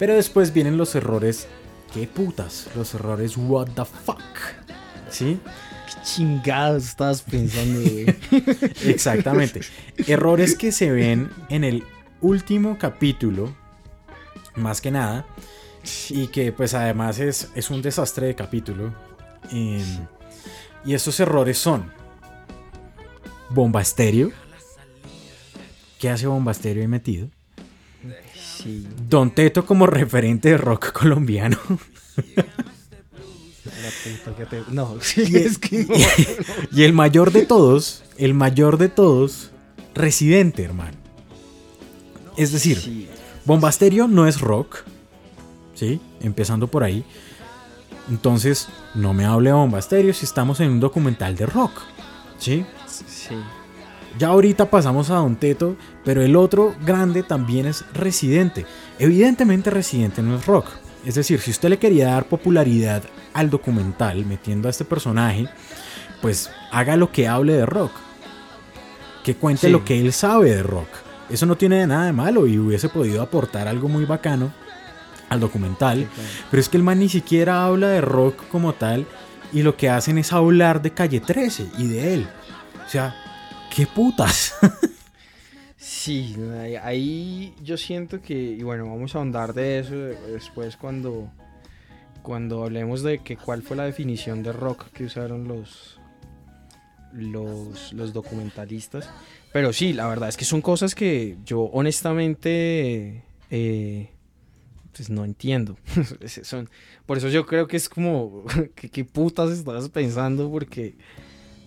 [0.00, 1.46] Pero después vienen los errores,
[1.92, 4.18] qué putas, los errores what the fuck.
[5.10, 5.38] ¿Sí?
[5.86, 8.06] ¿Qué chingados estabas pensando, güey?
[8.86, 9.60] Exactamente.
[10.06, 11.84] Errores que se ven en el
[12.22, 13.54] último capítulo,
[14.56, 15.26] más que nada,
[16.08, 18.94] y que pues además es, es un desastre de capítulo.
[19.52, 19.84] Eh,
[20.82, 21.92] y estos errores son
[23.50, 24.32] Bomba Estéreo.
[25.98, 27.28] ¿Qué hace Bomba Estéreo ahí metido?
[28.62, 31.58] Sí, Don Teto como referente de rock colombiano.
[34.50, 34.62] te...
[34.70, 35.94] No, sí, es que no.
[36.72, 39.50] Y el mayor de todos, el mayor de todos,
[39.94, 40.96] Residente, hermano.
[42.36, 43.08] Es decir, Sí.
[43.44, 44.84] Bombasterio no es rock.
[45.74, 46.00] ¿Sí?
[46.20, 47.04] Empezando por ahí.
[48.08, 51.72] Entonces, no me hable de Bombasterio si estamos en un documental de rock.
[52.38, 52.64] ¿Sí?
[52.86, 53.34] Sí.
[54.18, 58.66] Ya ahorita pasamos a Don Teto, pero el otro grande también es Residente.
[58.98, 60.66] Evidentemente Residente no es rock.
[61.04, 65.48] Es decir, si usted le quería dar popularidad al documental metiendo a este personaje,
[66.20, 67.92] pues haga lo que hable de rock.
[69.24, 69.72] Que cuente Sí.
[69.72, 70.88] lo que él sabe de rock.
[71.30, 74.52] Eso no tiene nada de malo y hubiese podido aportar algo muy bacano
[75.28, 75.98] al documental.
[76.00, 76.28] Sí, claro.
[76.50, 79.06] Pero es que el man ni siquiera habla de rock como tal
[79.52, 82.28] y lo que hacen es hablar de Calle 13 y de él.
[82.84, 83.14] O sea,
[83.74, 84.54] ¿qué putas?
[85.82, 86.36] Sí,
[86.82, 91.30] ahí, yo siento que, y bueno, vamos a ahondar de eso después cuando,
[92.22, 95.98] cuando hablemos de que cuál fue la definición de rock que usaron los,
[97.12, 99.08] los, los documentalistas.
[99.54, 104.10] Pero sí, la verdad es que son cosas que yo honestamente eh,
[104.92, 105.76] pues no entiendo.
[106.42, 106.68] son,
[107.06, 110.50] por eso yo creo que es como, ¿qué, qué putas estás pensando?
[110.50, 110.96] Porque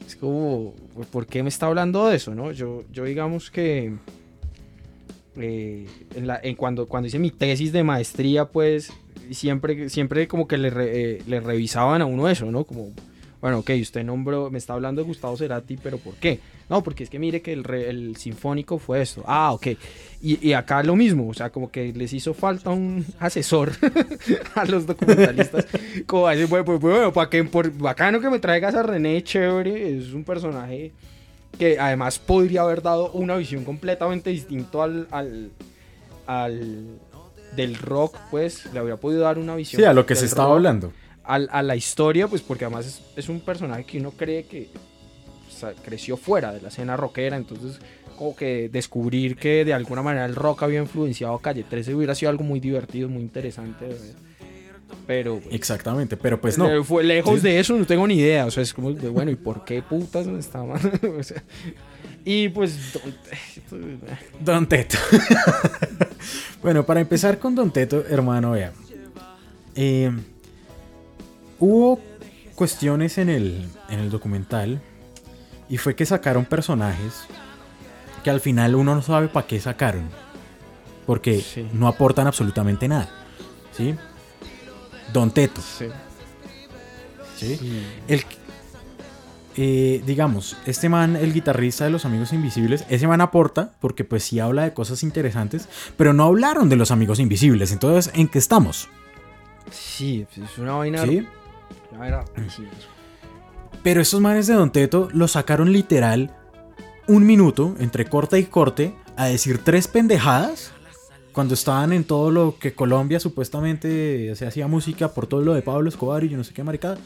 [0.06, 0.74] es como,
[1.12, 2.36] ¿por qué me está hablando de eso?
[2.36, 3.94] no Yo, yo digamos que
[5.38, 8.92] eh, en la, en cuando, cuando hice mi tesis de maestría, pues
[9.32, 12.66] siempre, siempre como que le, eh, le revisaban a uno eso, ¿no?
[12.66, 12.92] Como,
[13.44, 16.40] bueno, ok, usted nombró, me está hablando de Gustavo Cerati, pero ¿por qué?
[16.70, 19.22] No, porque es que mire que el, el sinfónico fue esto.
[19.28, 19.68] Ah, ok.
[20.22, 23.74] Y, y, acá lo mismo, o sea, como que les hizo falta un asesor
[24.56, 25.68] a los documentalistas.
[26.08, 29.98] como decir, bueno, pues bueno, para que, por bacano que me traigas a René, chévere,
[29.98, 30.94] es un personaje
[31.60, 35.52] que además podría haber dado una visión completamente distinta al, al,
[36.28, 36.98] al
[37.58, 39.82] del rock, pues le habría podido dar una visión.
[39.82, 43.40] Sí, a lo que se estaba hablando a, la historia, pues porque además es, un
[43.40, 44.70] personaje que uno cree que
[45.86, 47.80] creció fuera de la escena rockera, entonces
[48.18, 52.14] como que descubrir que de alguna manera el rock había influenciado a Calle 13 hubiera
[52.14, 53.88] sido algo muy divertido, muy interesante.
[55.08, 55.40] Pero.
[55.40, 56.84] Pues, Exactamente, pero pues no.
[56.84, 58.46] Fue lejos de eso, no tengo ni idea.
[58.46, 60.80] O sea, es como, bueno, ¿y por qué putas no estaban?
[62.26, 62.78] y pues.
[64.40, 64.98] Don Teto.
[66.62, 68.72] bueno, para empezar con Don Teto, hermano, vea.
[69.76, 70.12] Eh,
[71.66, 71.98] Hubo
[72.56, 74.82] cuestiones en el, en el documental
[75.70, 77.24] y fue que sacaron personajes
[78.22, 80.10] que al final uno no sabe para qué sacaron.
[81.06, 83.08] Porque no aportan absolutamente nada.
[83.72, 83.96] ¿Sí?
[85.14, 85.62] Don Teto.
[85.62, 85.88] Sí.
[87.38, 87.86] ¿Sí?
[88.10, 88.26] El,
[89.56, 94.26] eh, digamos, este man, el guitarrista de Los Amigos Invisibles, ese man aporta porque pues
[94.26, 97.72] sí habla de cosas interesantes, pero no hablaron de Los Amigos Invisibles.
[97.72, 98.90] Entonces, ¿en qué estamos?
[99.72, 101.06] Sí, es una vaina...
[101.06, 101.26] ¿Sí?
[103.84, 106.36] Pero estos manes de Don Teto lo sacaron literal
[107.08, 110.72] un minuto entre corte y corte a decir tres pendejadas
[111.34, 115.62] cuando estaban en todo lo que Colombia supuestamente se hacía música por todo lo de
[115.62, 116.98] Pablo Escobar y yo no sé qué maricada.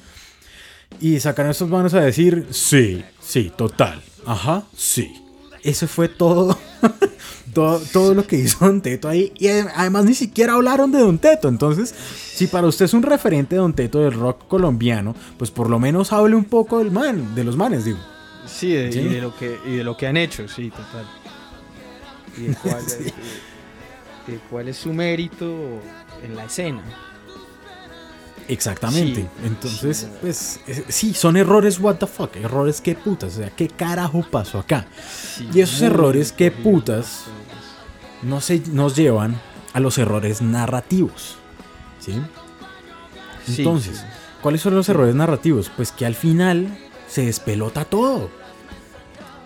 [1.00, 5.27] Y sacaron estos manos a decir, sí, sí, total, ajá, sí.
[5.68, 6.58] Eso fue todo
[7.92, 9.34] todo, lo que hizo Don Teto ahí.
[9.38, 11.48] Y además ni siquiera hablaron de Don Teto.
[11.48, 15.70] Entonces, si para usted es un referente de Don Teto del rock colombiano, pues por
[15.70, 18.00] lo menos hable un poco del man, de los manes, digo.
[18.46, 21.06] Sí, de, Y, de lo que, y de lo que han hecho, sí, total.
[22.38, 22.84] Y de cuál,
[24.50, 25.46] cuál es su mérito
[26.24, 26.84] en la escena.
[28.48, 29.28] Exactamente.
[29.44, 34.26] Entonces, pues sí, son errores what the fuck, errores que putas, o sea, qué carajo
[34.30, 34.86] pasó acá.
[35.54, 37.24] y esos errores que putas
[38.24, 39.40] no se, nos llevan
[39.74, 41.38] a los errores narrativos.
[42.00, 42.22] ¿Sí?
[43.58, 44.06] Entonces,
[44.42, 45.72] ¿cuáles son los errores narrativos?
[45.76, 48.30] Pues que al final se despelota todo.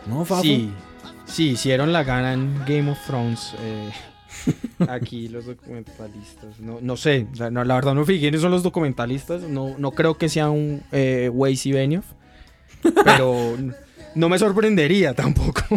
[0.08, 0.42] ¿No, Fabio?
[0.44, 0.74] Sí,
[1.26, 3.54] sí, hicieron la gana en Game of Thrones.
[3.60, 3.92] Eh,
[4.88, 6.60] aquí los documentalistas.
[6.60, 9.44] No, no sé, la verdad no fijé quiénes son los documentalistas.
[9.44, 12.06] No, no creo que sea un eh, Weiss Benioff.
[13.04, 13.56] Pero
[14.16, 15.62] no me sorprendería tampoco.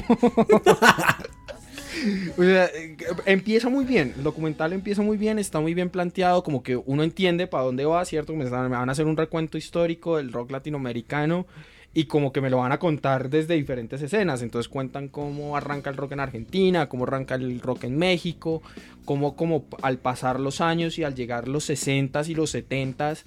[3.27, 7.03] empieza muy bien, el documental empieza muy bien, está muy bien planteado, como que uno
[7.03, 8.35] entiende para dónde va, ¿cierto?
[8.35, 11.47] Me, van a hacer un recuento histórico del rock latinoamericano
[11.95, 14.43] y como que me lo van a contar desde diferentes escenas.
[14.43, 18.63] Entonces cuentan cómo arranca el rock en Argentina, cómo arranca el rock en México,
[19.05, 23.23] cómo como al pasar los años y al llegar los 60s y los 70s,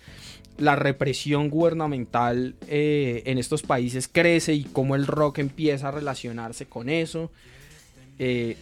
[0.57, 6.65] la represión gubernamental eh, en estos países crece y cómo el rock empieza a relacionarse
[6.65, 7.31] con eso.
[8.19, 8.57] Eh,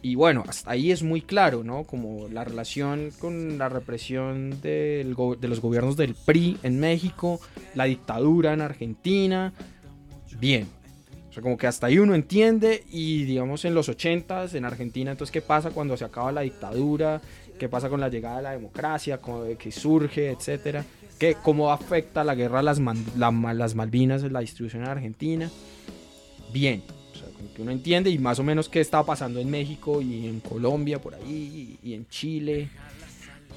[0.00, 1.84] y bueno, hasta ahí es muy claro, ¿no?
[1.84, 5.04] Como la relación con la represión de
[5.40, 7.40] los gobiernos del PRI en México,
[7.74, 9.52] la dictadura en Argentina.
[10.38, 10.68] Bien.
[11.28, 15.10] O sea, como que hasta ahí uno entiende y digamos en los 80s en Argentina,
[15.10, 17.20] entonces qué pasa cuando se acaba la dictadura,
[17.58, 19.20] qué pasa con la llegada de la democracia,
[19.58, 20.84] que surge, etcétera,
[21.18, 22.80] ¿Qué, cómo afecta la guerra a las,
[23.16, 25.50] las Malvinas, la distribución en Argentina.
[26.52, 26.82] Bien,
[27.54, 31.00] que uno entiende y más o menos qué estaba pasando en México y en Colombia
[31.00, 32.68] por ahí y, en Chile.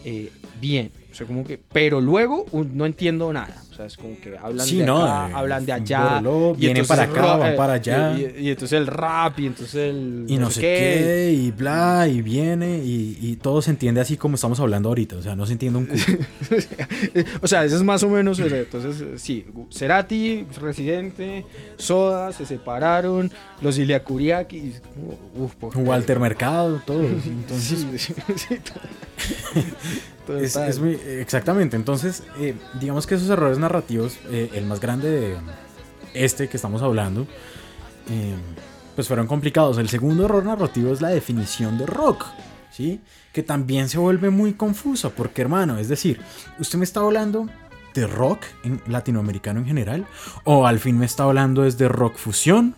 [0.03, 4.67] Eh, bien, o sea, como que, pero luego no entiendo nada es como que hablan
[4.67, 6.21] de acá, eh, hablan de allá.
[6.21, 8.17] y vienen para acá, van para allá.
[8.17, 10.25] Y, entonces el rap, y entonces el.
[10.27, 11.33] Y no, sé qué.
[11.37, 15.15] y bla, y viene, y, todo se entiende así como estamos hablando ahorita.
[15.15, 16.01] O sea, no se entiende un culo.
[17.41, 18.39] o sea, eso es más o menos.
[18.39, 21.45] Entonces, sí, Cerati, Residente,
[21.77, 23.31] Soda, se separaron,
[23.61, 24.73] los Iliacuriaki.
[25.75, 27.05] Walter Mercado, todos.
[27.25, 27.85] Entonces.
[30.29, 35.37] Es, exactamente, entonces eh, digamos que esos errores narrativos, eh, el más grande de
[36.13, 37.27] este que estamos hablando,
[38.09, 38.35] eh,
[38.95, 39.77] pues fueron complicados.
[39.77, 42.25] El segundo error narrativo es la definición de rock,
[42.71, 43.01] ¿sí?
[43.31, 46.19] Que también se vuelve muy confusa, porque hermano, es decir,
[46.59, 47.47] usted me está hablando
[47.93, 50.05] de rock en latinoamericano en general,
[50.43, 52.75] o al fin me está hablando es de rock fusión,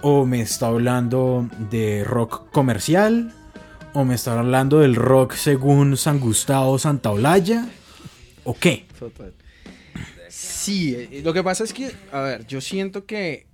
[0.00, 3.34] o me está hablando de rock comercial,
[3.98, 7.66] ¿O me está hablando del rock según San Gustavo Santaolalla?
[8.44, 8.86] ¿O qué?
[10.28, 13.48] Sí, eh, lo que pasa es que, a ver, yo siento que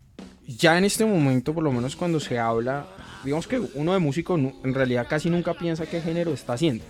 [0.47, 2.85] ya en este momento, por lo menos cuando se habla,
[3.25, 6.85] digamos que uno de músico en realidad casi nunca piensa qué género está haciendo.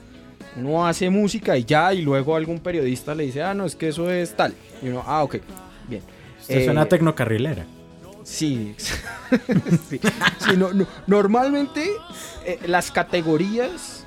[0.57, 3.87] Uno hace música y ya, y luego algún periodista le dice, ah, no, es que
[3.87, 4.53] eso es tal.
[4.83, 5.37] Y uno, ah, ok,
[5.89, 6.03] bien.
[6.45, 7.65] Suena eh, tecnocarrilera.
[8.25, 10.01] Sí, sí.
[11.07, 11.93] normalmente
[12.45, 14.05] eh, las categorías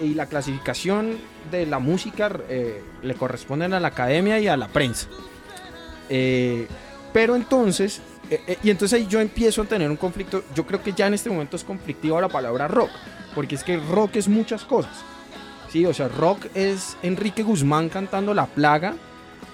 [0.00, 1.18] y la clasificación
[1.50, 5.06] de la música eh, le corresponden a la academia y a la prensa.
[7.12, 8.02] pero entonces,
[8.62, 11.30] y entonces ahí yo empiezo a tener un conflicto, yo creo que ya en este
[11.30, 12.90] momento es conflictiva la palabra rock,
[13.34, 14.92] porque es que rock es muchas cosas.
[15.70, 18.96] Sí, o sea, rock es Enrique Guzmán cantando La Plaga,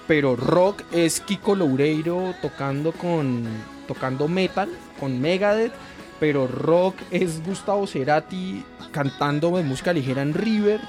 [0.07, 3.45] pero rock es Kiko Loureiro tocando con
[3.87, 4.69] tocando metal
[4.99, 5.73] con Megadeth,
[6.19, 10.81] pero rock es Gustavo Cerati cantando de música ligera en River,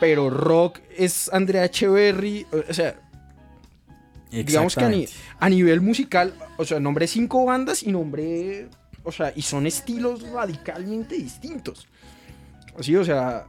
[0.00, 2.96] pero rock es Andrea Echeverry, o sea,
[4.30, 5.08] digamos que
[5.38, 8.68] a, nivel musical, o sea, nombré cinco bandas y nombré,
[9.04, 11.86] o sea, y son estilos radicalmente distintos.
[12.78, 13.46] Así, o sea,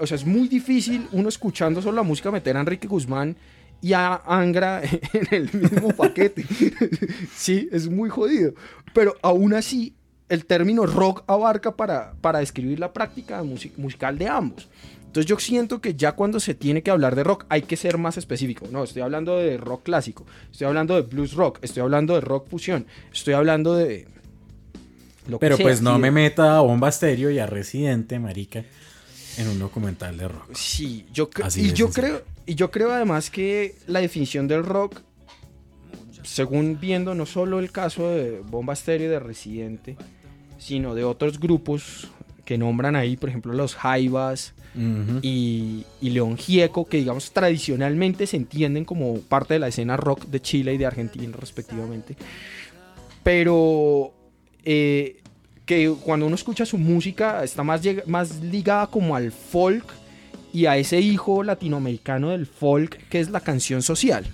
[0.00, 3.36] o sea, es muy difícil uno escuchando solo la música meter a Enrique Guzmán
[3.80, 6.44] y a Angra en el mismo paquete.
[7.34, 8.54] sí, es muy jodido.
[8.92, 9.94] Pero aún así,
[10.28, 14.68] el término rock abarca para, para describir la práctica musical de ambos.
[15.06, 17.96] Entonces yo siento que ya cuando se tiene que hablar de rock hay que ser
[17.96, 18.66] más específico.
[18.70, 22.48] No, estoy hablando de rock clásico, estoy hablando de blues rock, estoy hablando de rock
[22.48, 24.06] fusión, estoy hablando de...
[25.40, 28.64] Pero pues no me meta a Bomba Estéreo y a Residente, marica
[29.38, 30.54] en un documental de rock.
[30.54, 35.02] Sí, yo, y yo creo y yo creo además que la definición del rock
[36.22, 39.96] según viendo no solo el caso de Bomba Estéreo de Residente,
[40.58, 42.08] sino de otros grupos
[42.44, 44.54] que nombran ahí, por ejemplo, los Jaivas
[45.22, 50.24] y, y, León Gieco, que digamos tradicionalmente se entienden como parte de la escena rock
[50.26, 52.16] de Chile y de Argentina respectivamente.
[53.22, 54.14] Pero
[54.64, 55.20] eh,
[55.68, 59.84] que cuando uno escucha su música está más, más ligada como al folk
[60.50, 64.24] y a ese hijo latinoamericano del folk que es la canción social,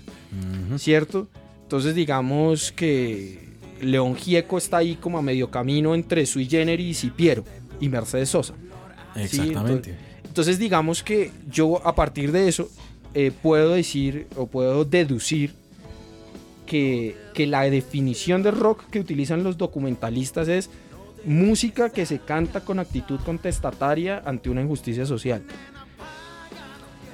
[0.77, 1.27] ¿cierto?
[1.63, 3.49] Entonces digamos que
[3.81, 7.43] León Gieco está ahí como a medio camino entre Sui Generis y Piero
[7.81, 8.53] y Mercedes Sosa.
[9.17, 9.93] Exactamente.
[10.23, 12.69] Entonces, digamos que yo a partir de eso
[13.13, 15.53] eh, puedo decir o puedo deducir
[16.65, 20.69] que, que la definición de rock que utilizan los documentalistas es
[21.25, 25.43] música que se canta con actitud contestataria ante una injusticia social.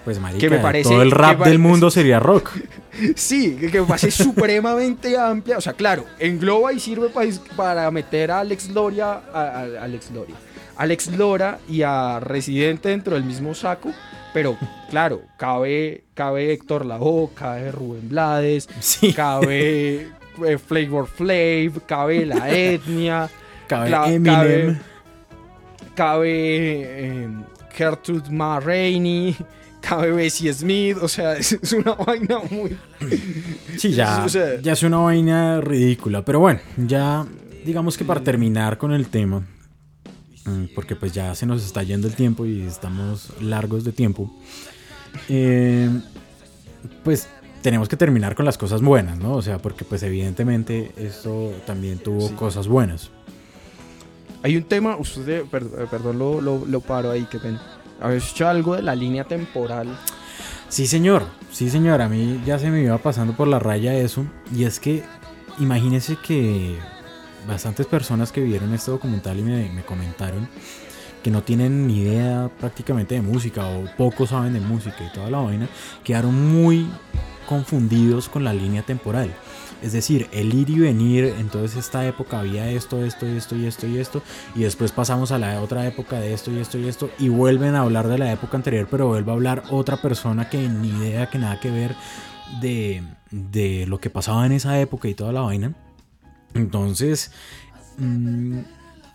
[0.03, 2.51] Pues marica, me parece, todo el rap del mundo sería rock.
[3.15, 5.57] sí, que me parece supremamente amplia.
[5.57, 7.09] O sea, claro, engloba y sirve
[7.55, 10.35] para, meter a Alex Loria, a, Alex Loria,
[10.75, 13.93] Alex Lora y a Residente dentro del mismo saco.
[14.33, 14.57] Pero
[14.89, 18.67] claro, cabe, cabe Héctor Lavoe, cabe Rubén Blades,
[19.15, 20.07] cabe
[20.45, 23.29] eh, Flavor Flav, cabe La Etnia,
[23.71, 24.79] Cabe Eminem.
[25.95, 27.29] Cabe, eh,
[27.73, 29.35] Gertrude Ma Rainey.
[29.79, 30.97] Cabe Bessie Smith.
[31.01, 32.77] O sea, es, una vaina muy.
[33.77, 34.27] Sí, ya,
[34.61, 36.23] ya es una vaina ridícula.
[36.25, 37.25] Pero bueno, ya
[37.65, 39.47] digamos que para terminar con el tema.
[40.45, 44.29] Mm, porque pues ya se nos está yendo el tiempo y estamos largos de tiempo.
[45.29, 45.89] Eh,
[47.03, 47.29] pues
[47.61, 49.33] tenemos que terminar con las cosas buenas, ¿no?
[49.33, 53.11] O sea, porque pues evidentemente esto también tuvo cosas buenas.
[54.43, 57.59] Hay un tema, usted, perdón, perdón lo, lo, paro ahí, que ven.
[57.99, 59.95] ¿Habéis hecho algo de la línea temporal?
[60.67, 64.25] Sí, señor, sí, señor, a mí ya se me iba pasando por la raya eso.
[64.55, 65.03] Y es que,
[65.59, 66.77] imagínese que
[67.47, 70.47] bastantes personas que vieron este documental y me, me comentaron
[71.21, 75.29] que no tienen ni idea prácticamente de música o poco saben de música y toda
[75.29, 75.69] la vaina,
[76.03, 76.87] quedaron muy
[77.47, 79.33] confundidos con la línea temporal.
[79.81, 83.87] Es decir, el ir y venir, entonces esta época había esto, esto, esto y esto
[83.87, 84.21] y esto,
[84.55, 87.73] y después pasamos a la otra época de esto y esto y esto, y vuelven
[87.75, 91.29] a hablar de la época anterior, pero vuelve a hablar otra persona que ni idea,
[91.29, 91.95] que nada que ver
[92.59, 95.73] de, de lo que pasaba en esa época y toda la vaina.
[96.53, 97.31] Entonces,
[97.97, 98.59] mmm,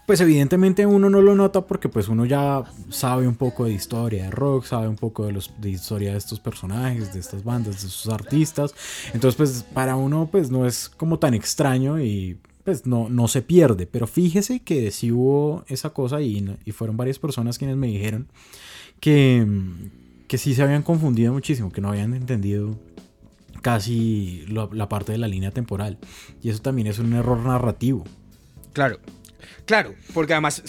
[0.06, 4.24] pues evidentemente uno no lo nota porque pues uno ya sabe un poco de historia
[4.24, 7.88] de rock, sabe un poco de, los, historia de estos personajes, de estas bandas, de
[7.88, 8.74] estos artistas.
[9.12, 13.42] Entonces pues para uno pues no es como tan extraño y pues no, no se
[13.42, 13.86] pierde.
[13.86, 18.28] Pero fíjese que sí hubo esa cosa y, y fueron varias personas quienes me dijeron
[19.00, 19.44] que,
[20.28, 22.78] que sí se habían confundido muchísimo, que no habían entendido
[23.60, 25.98] casi la parte de la línea temporal.
[26.40, 28.04] Y eso también es un error narrativo.
[28.72, 28.98] Claro,
[29.64, 30.62] Claro, porque además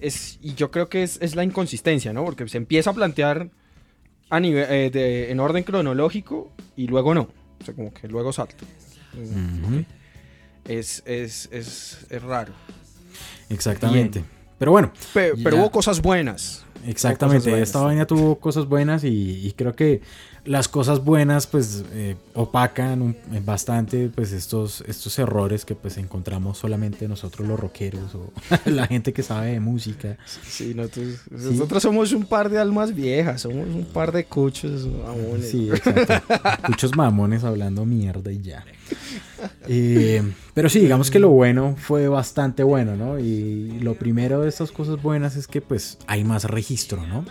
[0.00, 2.24] es, y yo creo que es, la inconsistencia, ¿no?
[2.24, 3.50] Porque se empieza a plantear
[4.30, 7.28] a nivel, eh, en orden cronológico y luego no.
[7.60, 8.64] O sea, como que luego salta.
[10.66, 12.52] es, es, es, es, raro.
[13.48, 14.24] Exactamente.
[14.58, 14.92] Pero bueno.
[15.12, 16.64] Pero, hubo cosas buenas.
[16.86, 20.00] Exactamente, esta vaina tuvo cosas buenas y, creo que
[20.44, 26.58] las cosas buenas pues eh, opacan eh, bastante pues estos, estos errores que pues encontramos
[26.58, 28.32] solamente nosotros los rockeros o
[28.68, 30.18] la gente que sabe de música.
[30.44, 35.50] Sí, nosotros, somos un par de almas viejas, somos un par de cuchos mamones.
[35.50, 36.12] Sí, exacto.
[36.66, 38.64] cuchos mamones hablando mierda y ya.
[39.68, 40.22] Eh,
[40.54, 43.18] pero sí, digamos que lo bueno fue bastante bueno, ¿no?
[43.18, 47.26] Y lo primero de estas cosas buenas es que pues hay más registro, ¿no?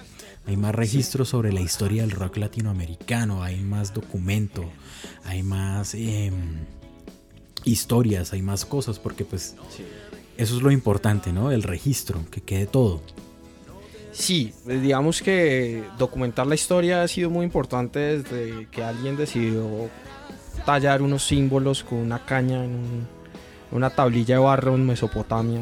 [0.46, 4.66] Hay más registro sobre la historia del rock latinoamericano, hay más documento,
[5.24, 6.66] hay más em,
[7.64, 9.56] historias, hay más cosas, porque pues
[10.38, 11.52] eso es lo importante, ¿no?
[11.52, 13.02] El registro, que quede todo.
[14.12, 19.90] Sí, digamos que documentar la historia ha sido muy importante desde que alguien decidió
[20.68, 23.08] tallar unos símbolos con una caña en
[23.72, 25.62] una tablilla de barro en Mesopotamia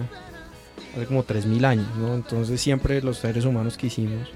[0.96, 2.16] hace como 3.000 años, ¿no?
[2.16, 4.30] Entonces siempre los seres humanos quisimos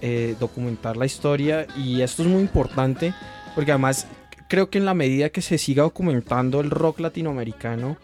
[0.00, 3.14] eh, documentar la historia y esto es muy importante
[3.54, 4.06] porque además
[4.48, 7.96] creo que en la medida que se siga documentando el rock latinoamericano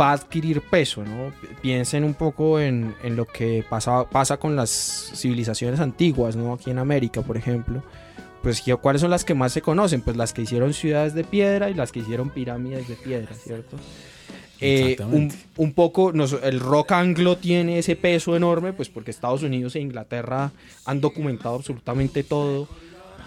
[0.00, 1.32] va a adquirir peso, ¿no?
[1.60, 6.54] Piensen un poco en, en lo que pasa, pasa con las civilizaciones antiguas, ¿no?
[6.54, 7.82] Aquí en América, por ejemplo
[8.44, 10.02] pues ¿cuáles son las que más se conocen?
[10.02, 13.78] Pues las que hicieron ciudades de piedra y las que hicieron pirámides de piedra, ¿cierto?
[14.66, 19.76] Eh, un, un, poco, el rock anglo tiene ese peso enorme, pues porque Estados Unidos
[19.76, 20.52] e Inglaterra
[20.86, 22.66] han documentado absolutamente todo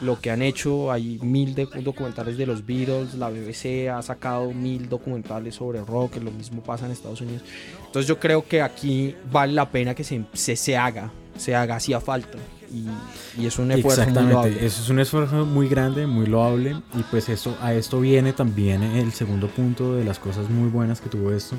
[0.02, 0.92] lo que han hecho.
[0.92, 6.18] Hay mil de, documentales de los Beatles, la BBC ha sacado mil documentales sobre rock,
[6.18, 7.44] lo mismo pasa en Estados Unidos.
[7.86, 11.76] Entonces yo creo que aquí vale la pena que se, se, se haga, se haga,
[11.76, 12.38] hacía falta
[12.72, 14.66] y, es un esfuerzo Exactamente, muy loable.
[14.66, 18.84] eso es un esfuerzo muy grande, muy loable y pues esto, a esto viene también
[18.84, 21.58] el segundo punto de las cosas muy buenas que tuvo esto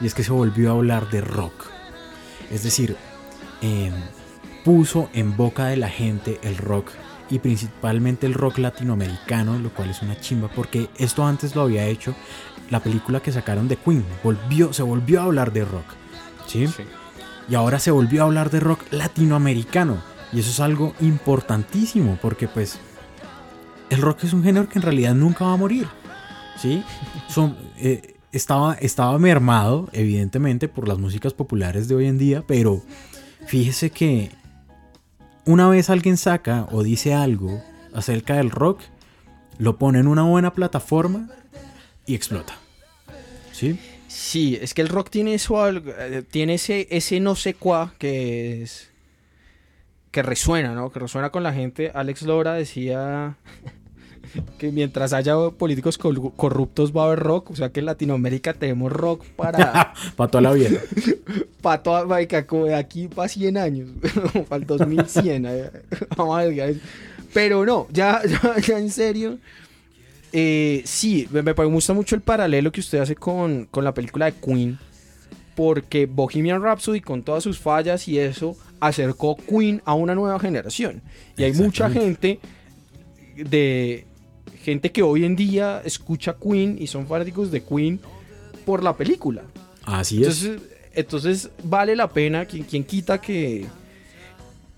[0.00, 1.66] y es que se volvió a hablar de rock.
[2.50, 2.96] Es decir,
[3.60, 3.92] em,
[4.64, 6.90] puso en boca de la gente el rock
[7.30, 11.86] y principalmente el rock latinoamericano, lo cual es una chimba porque esto antes lo había
[11.86, 12.14] hecho
[12.70, 15.84] la película que sacaron de Queen, volvió, se volvió a hablar de rock.
[16.46, 16.66] ¿sí?
[17.48, 20.02] Y ahora se volvió a hablar de rock latinoamericano.
[20.32, 22.78] Y eso es algo importantísimo porque pues
[23.90, 25.86] el rock es un género que en realidad nunca va a morir.
[26.56, 26.84] ¿sí?
[27.28, 32.82] Son, eh, estaba, estaba mermado, evidentemente, por las músicas populares de hoy en día, pero
[33.46, 34.30] fíjese que
[35.44, 37.62] una vez alguien saca o dice algo
[37.92, 38.80] acerca del rock,
[39.58, 41.28] lo pone en una buena plataforma
[42.06, 42.54] y explota.
[43.52, 43.78] ¿Sí?
[44.06, 48.62] Sí, es que el rock tiene eso, eh, tiene ese, ese no sé cuá que
[48.62, 48.89] es
[50.10, 50.90] que resuena, ¿no?
[50.90, 51.92] Que resuena con la gente.
[51.94, 53.36] Alex Lora decía
[54.58, 58.92] que mientras haya políticos corruptos va a haber rock, o sea que en Latinoamérica tenemos
[58.92, 59.92] rock para...
[60.16, 60.80] para toda la vida.
[61.62, 63.90] para toda, como de aquí para 100 años,
[64.48, 65.46] para el 2100.
[65.46, 65.70] Eh.
[67.32, 68.22] Pero no, ya,
[68.66, 69.38] ya, en serio.
[70.32, 74.26] Eh, sí, me, me, gusta mucho el paralelo que usted hace con, con la película
[74.26, 74.78] de Queen.
[75.60, 81.02] Porque Bohemian Rhapsody, con todas sus fallas y eso, acercó Queen a una nueva generación.
[81.36, 82.40] Y hay mucha gente
[83.36, 84.06] de
[84.64, 88.00] gente que hoy en día escucha Queen y son fanáticos de Queen
[88.64, 89.42] por la película.
[89.84, 90.48] Así es.
[90.94, 93.66] Entonces vale la pena, quien, quien quita que,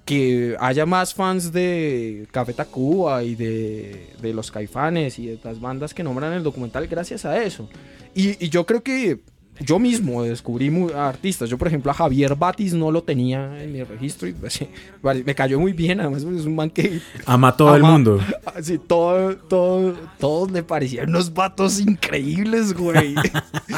[0.04, 5.60] que haya más fans de Café Tacuba y de, de, los Caifanes y de las
[5.60, 7.70] bandas que nombran el documental gracias a eso.
[8.16, 9.20] Y, y yo creo que
[9.64, 11.48] yo mismo descubrí artistas.
[11.48, 14.60] Yo, por ejemplo, a Javier Batis no lo tenía en mi registro y pues,
[15.24, 16.00] me cayó muy bien.
[16.00, 17.00] Además, es un man que.
[17.26, 18.20] Ama a todo el mundo.
[18.60, 23.14] Sí, todo, todo, todos me parecían unos vatos increíbles, güey.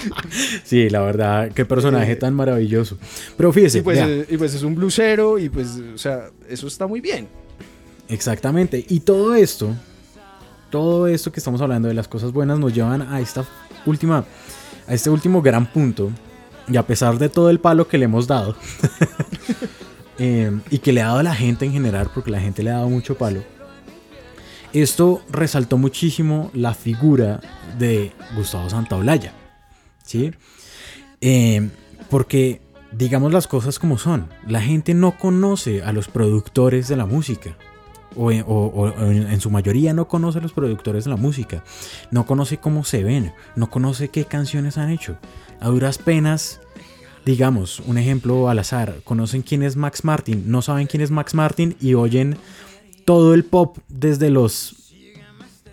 [0.64, 2.98] sí, la verdad, qué personaje tan maravilloso.
[3.36, 3.82] Pero fíjese.
[3.82, 7.28] Pues, eh, y pues, es un blusero y pues, o sea, eso está muy bien.
[8.08, 8.84] Exactamente.
[8.88, 9.74] Y todo esto,
[10.70, 13.44] todo esto que estamos hablando de las cosas buenas nos llevan a esta
[13.86, 14.24] última
[14.86, 16.10] a este último gran punto,
[16.68, 18.56] y a pesar de todo el palo que le hemos dado,
[20.18, 22.70] eh, y que le ha dado a la gente en general, porque la gente le
[22.70, 23.42] ha dado mucho palo,
[24.72, 27.40] esto resaltó muchísimo la figura
[27.78, 29.32] de Gustavo Santaolalla.
[30.02, 30.32] ¿Sí?
[31.20, 31.70] Eh,
[32.10, 32.60] porque
[32.90, 34.28] digamos las cosas como son.
[34.46, 37.56] La gente no conoce a los productores de la música
[38.16, 38.30] o,
[39.00, 41.64] en su mayoría no conoce a los productores de la música,
[42.10, 45.16] no conoce cómo se ven, no conoce qué canciones han hecho.
[45.60, 46.60] A duras penas,
[47.24, 51.34] digamos, un ejemplo al azar, conocen quién es Max Martin, no saben quién es Max
[51.34, 52.36] Martin y oyen
[53.04, 54.92] todo el pop desde los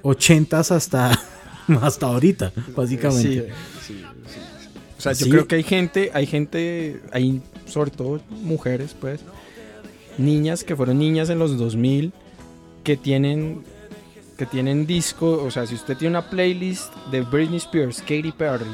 [0.02, 1.20] ochentas hasta,
[1.82, 3.54] hasta ahorita, básicamente.
[3.86, 4.04] Sí, sí, sí.
[4.98, 9.22] O sea, yo creo que hay gente, hay gente, hay sobre todo mujeres, pues,
[10.18, 12.14] niñas que fueron niñas en los 2000
[12.84, 13.64] que tienen
[14.38, 18.66] que tienen disco, o sea, si usted tiene una playlist de Britney Spears, Katy Perry,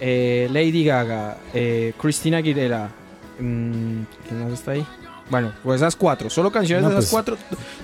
[0.00, 2.90] eh, Lady Gaga, eh, Christina Aguilera,
[3.38, 4.86] mmm, ¿quién más está ahí?
[5.30, 7.38] Bueno, pues esas cuatro, solo canciones de esas pues, cuatro.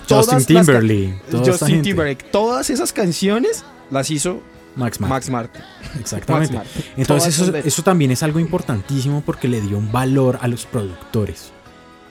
[0.09, 1.21] Justin Timberlake.
[1.31, 2.25] Justin Timberlake.
[2.31, 4.43] Todas esas canciones las hizo
[4.77, 5.15] Max Martin.
[5.15, 5.63] Max Martin.
[6.01, 6.61] Exactamente.
[6.97, 11.53] Entonces eso, eso, también es algo importantísimo porque le dio un valor a los productores.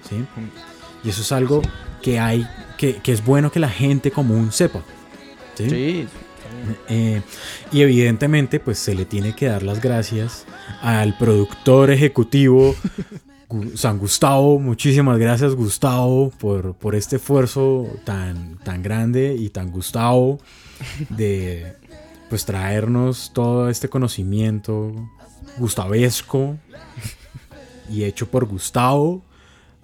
[0.10, 0.26] ¿sí?
[1.04, 1.62] Y eso es algo
[2.02, 2.48] que hay,
[2.84, 4.84] que, que es bueno que la gente común sepa.
[5.56, 6.06] Sí.
[6.90, 7.22] Eh,
[7.72, 10.46] y evidentemente, pues se le tiene que dar las gracias
[10.82, 12.76] al productor ejecutivo
[13.76, 14.60] San Gustavo.
[14.60, 20.40] Muchísimas gracias, Gustavo, por, por este esfuerzo tan, tan grande y tan Gustavo
[21.08, 21.78] de
[22.28, 24.92] pues traernos todo este conocimiento
[25.58, 26.58] gustavesco
[27.90, 29.24] y hecho por Gustavo.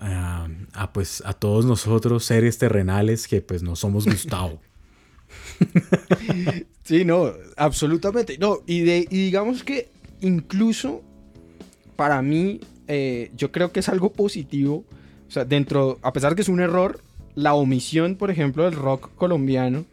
[0.01, 4.61] A pues a todos nosotros seres terrenales que pues no somos Gustavo.
[6.83, 8.37] sí, no, absolutamente.
[8.37, 9.89] No, y, de, digamos que
[10.21, 11.03] incluso
[11.95, 14.85] para mí, eh, yo creo que es algo positivo.
[15.27, 17.01] O sea, dentro, a pesar que es un error,
[17.35, 19.85] la omisión, por ejemplo, del rock colombiano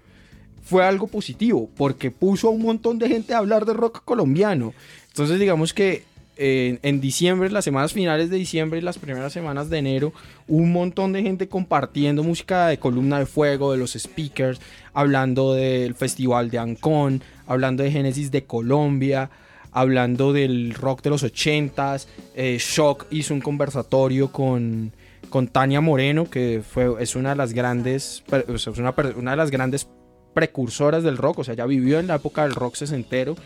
[0.62, 4.74] fue algo positivo, porque puso a un montón de gente a hablar de rock colombiano.
[5.09, 6.04] Entonces, digamos que
[6.37, 10.12] en diciembre, las semanas finales de diciembre y las primeras semanas de enero,
[10.47, 14.61] un montón de gente compartiendo música de Columna de Fuego, de los speakers,
[14.93, 19.30] hablando del Festival de Ancón, hablando de Génesis de Colombia,
[19.72, 22.09] hablando del rock de los ochentas.
[22.34, 24.93] Eh, Shock hizo un conversatorio con,
[25.30, 29.51] con Tania Moreno, que fue, es una de las grandes, es una, una de las
[29.51, 29.89] grandes
[30.34, 33.37] precursoras del rock, o sea, ya vivió en la época del rock sesentero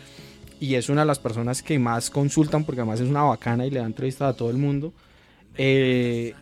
[0.61, 3.71] y es una de las personas que más consultan porque además es una bacana y
[3.71, 4.93] le da entrevista a todo el mundo.
[5.57, 6.35] Eh,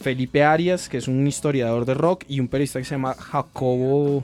[0.00, 4.22] Felipe Arias, que es un historiador de rock, y un periodista que se llama Jacobo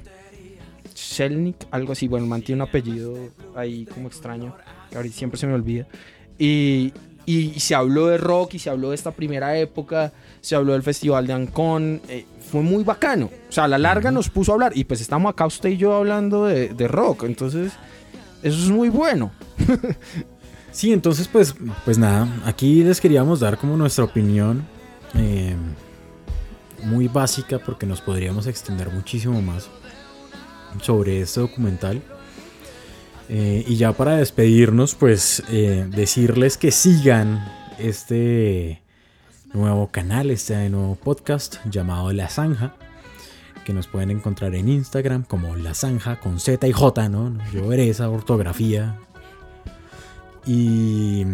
[0.95, 3.19] Shelnik, algo así, bueno, mantiene un apellido
[3.57, 4.55] ahí como extraño,
[4.89, 5.89] que ahorita siempre se me olvida.
[6.39, 6.93] Y,
[7.27, 10.85] y, se habló de rock y se habló de esta primera época, se habló del
[10.85, 13.31] Festival de Ancón, eh, fue muy bacano.
[13.49, 15.77] O sea, a la larga nos puso a hablar y pues estamos acá usted y
[15.77, 17.73] yo hablando de, de rock, entonces
[18.45, 19.33] eso es muy bueno.
[20.71, 24.67] sí, entonces pues, pues nada, aquí les queríamos dar como nuestra opinión
[25.15, 25.57] eh,
[26.85, 29.69] muy básica porque nos podríamos extender muchísimo más
[30.83, 32.03] sobre este documental.
[33.31, 38.83] Eh, y ya para despedirnos, pues eh, decirles que sigan este
[39.55, 42.75] nuevo canal, este nuevo podcast llamado La Zanja
[43.65, 47.37] que nos pueden encontrar en Instagram como La Zanja con Z y J, ¿no?
[47.53, 48.99] Yo veré esa ortografía.
[50.47, 51.25] Y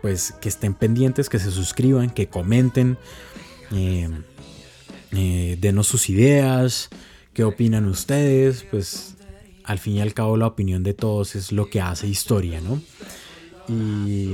[0.00, 2.96] pues que estén pendientes, que se suscriban, que comenten,
[3.72, 4.08] eh,
[5.12, 6.88] eh, denos sus ideas,
[7.32, 9.16] qué opinan ustedes, pues
[9.64, 12.80] al fin y al cabo la opinión de todos es lo que hace historia, ¿no?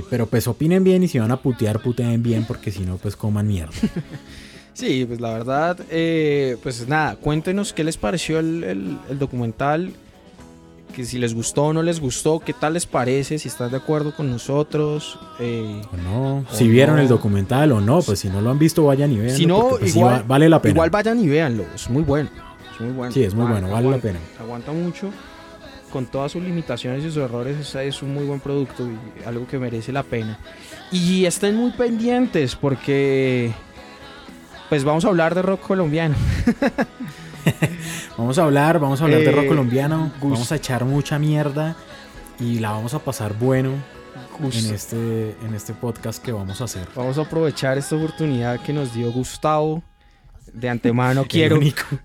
[0.09, 3.15] Pero pues opinen bien y si van a putear, puteen bien porque si no, pues
[3.15, 3.71] coman mierda.
[4.73, 9.91] Sí, pues la verdad, eh, pues nada, cuéntenos qué les pareció el, documental,
[10.95, 13.77] que si les gustó o no les gustó, qué tal les parece, si están de
[13.77, 15.19] acuerdo con nosotros.
[15.39, 18.85] Eh, o no, si vieron el documental o no, pues si no lo han visto
[18.85, 19.37] vayan y veanlo.
[19.37, 20.73] Si no, pues, igual, vale la pena.
[20.73, 22.29] Igual vayan y véanlo, es muy bueno.
[22.73, 23.11] Es muy bueno.
[23.11, 24.19] Sí, es muy bueno, vale la pena.
[24.39, 25.09] Aguanta mucho.
[25.91, 29.59] Con todas sus limitaciones y sus errores, es un muy buen producto y algo que
[29.59, 30.39] merece la pena.
[30.89, 33.53] Y estén muy pendientes porque
[34.71, 36.15] pues vamos a hablar de rock colombiano.
[38.17, 40.13] vamos a hablar, vamos a hablar de rock eh, colombiano.
[40.21, 41.75] Vamos a echar mucha mierda
[42.39, 43.73] y la vamos a pasar bueno
[44.39, 46.87] en este, en este podcast que vamos a hacer.
[46.95, 49.83] Vamos a aprovechar esta oportunidad que nos dio Gustavo.
[50.53, 51.59] De antemano quiero,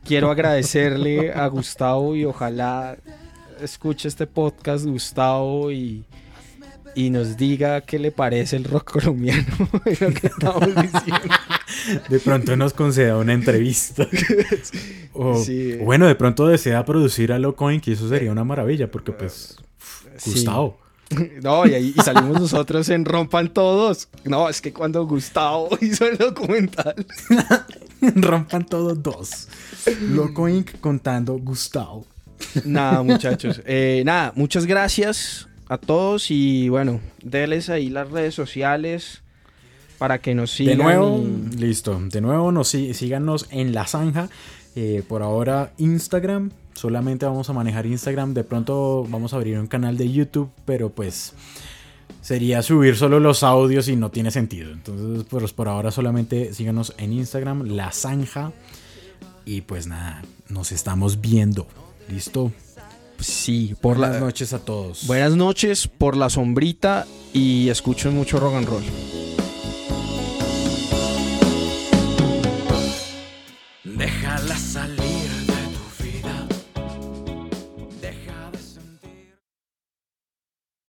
[0.04, 2.96] quiero agradecerle a Gustavo y ojalá
[3.60, 6.04] escuche este podcast Gustavo y,
[6.96, 9.44] y nos diga qué le parece el rock colombiano.
[9.84, 11.34] lo que estamos diciendo.
[12.08, 14.08] De pronto nos conceda una entrevista.
[15.18, 15.42] O,
[15.82, 19.56] bueno, de pronto desea producir a Locoin, que eso sería una maravilla, porque pues.
[20.24, 20.78] Gustavo.
[21.42, 24.08] No, y ahí salimos nosotros en Rompan Todos.
[24.24, 27.06] No, es que cuando Gustavo hizo el documental.
[28.00, 29.48] Rompan Todos dos.
[30.10, 30.48] Loco
[30.80, 32.04] contando Gustavo.
[32.64, 33.62] Nada, muchachos.
[33.64, 39.22] Eh, nada, muchas gracias a todos y bueno, denles ahí las redes sociales
[39.98, 40.78] para que nos sigan.
[40.78, 41.24] De nuevo,
[41.56, 42.00] listo.
[42.00, 44.28] De nuevo, nos síganos en la zanja.
[44.74, 48.34] Eh, por ahora Instagram, solamente vamos a manejar Instagram.
[48.34, 51.32] De pronto vamos a abrir un canal de YouTube, pero pues
[52.20, 54.72] sería subir solo los audios y no tiene sentido.
[54.72, 58.52] Entonces, pues por ahora solamente síganos en Instagram, La Zanja.
[59.46, 61.66] Y pues nada, nos estamos viendo.
[62.08, 62.52] ¿Listo?
[63.20, 65.06] Sí, por Buenas la noches a todos.
[65.06, 68.84] Buenas noches, por la sombrita y escuchen mucho rock and roll.
[73.84, 75.05] Déjala salir.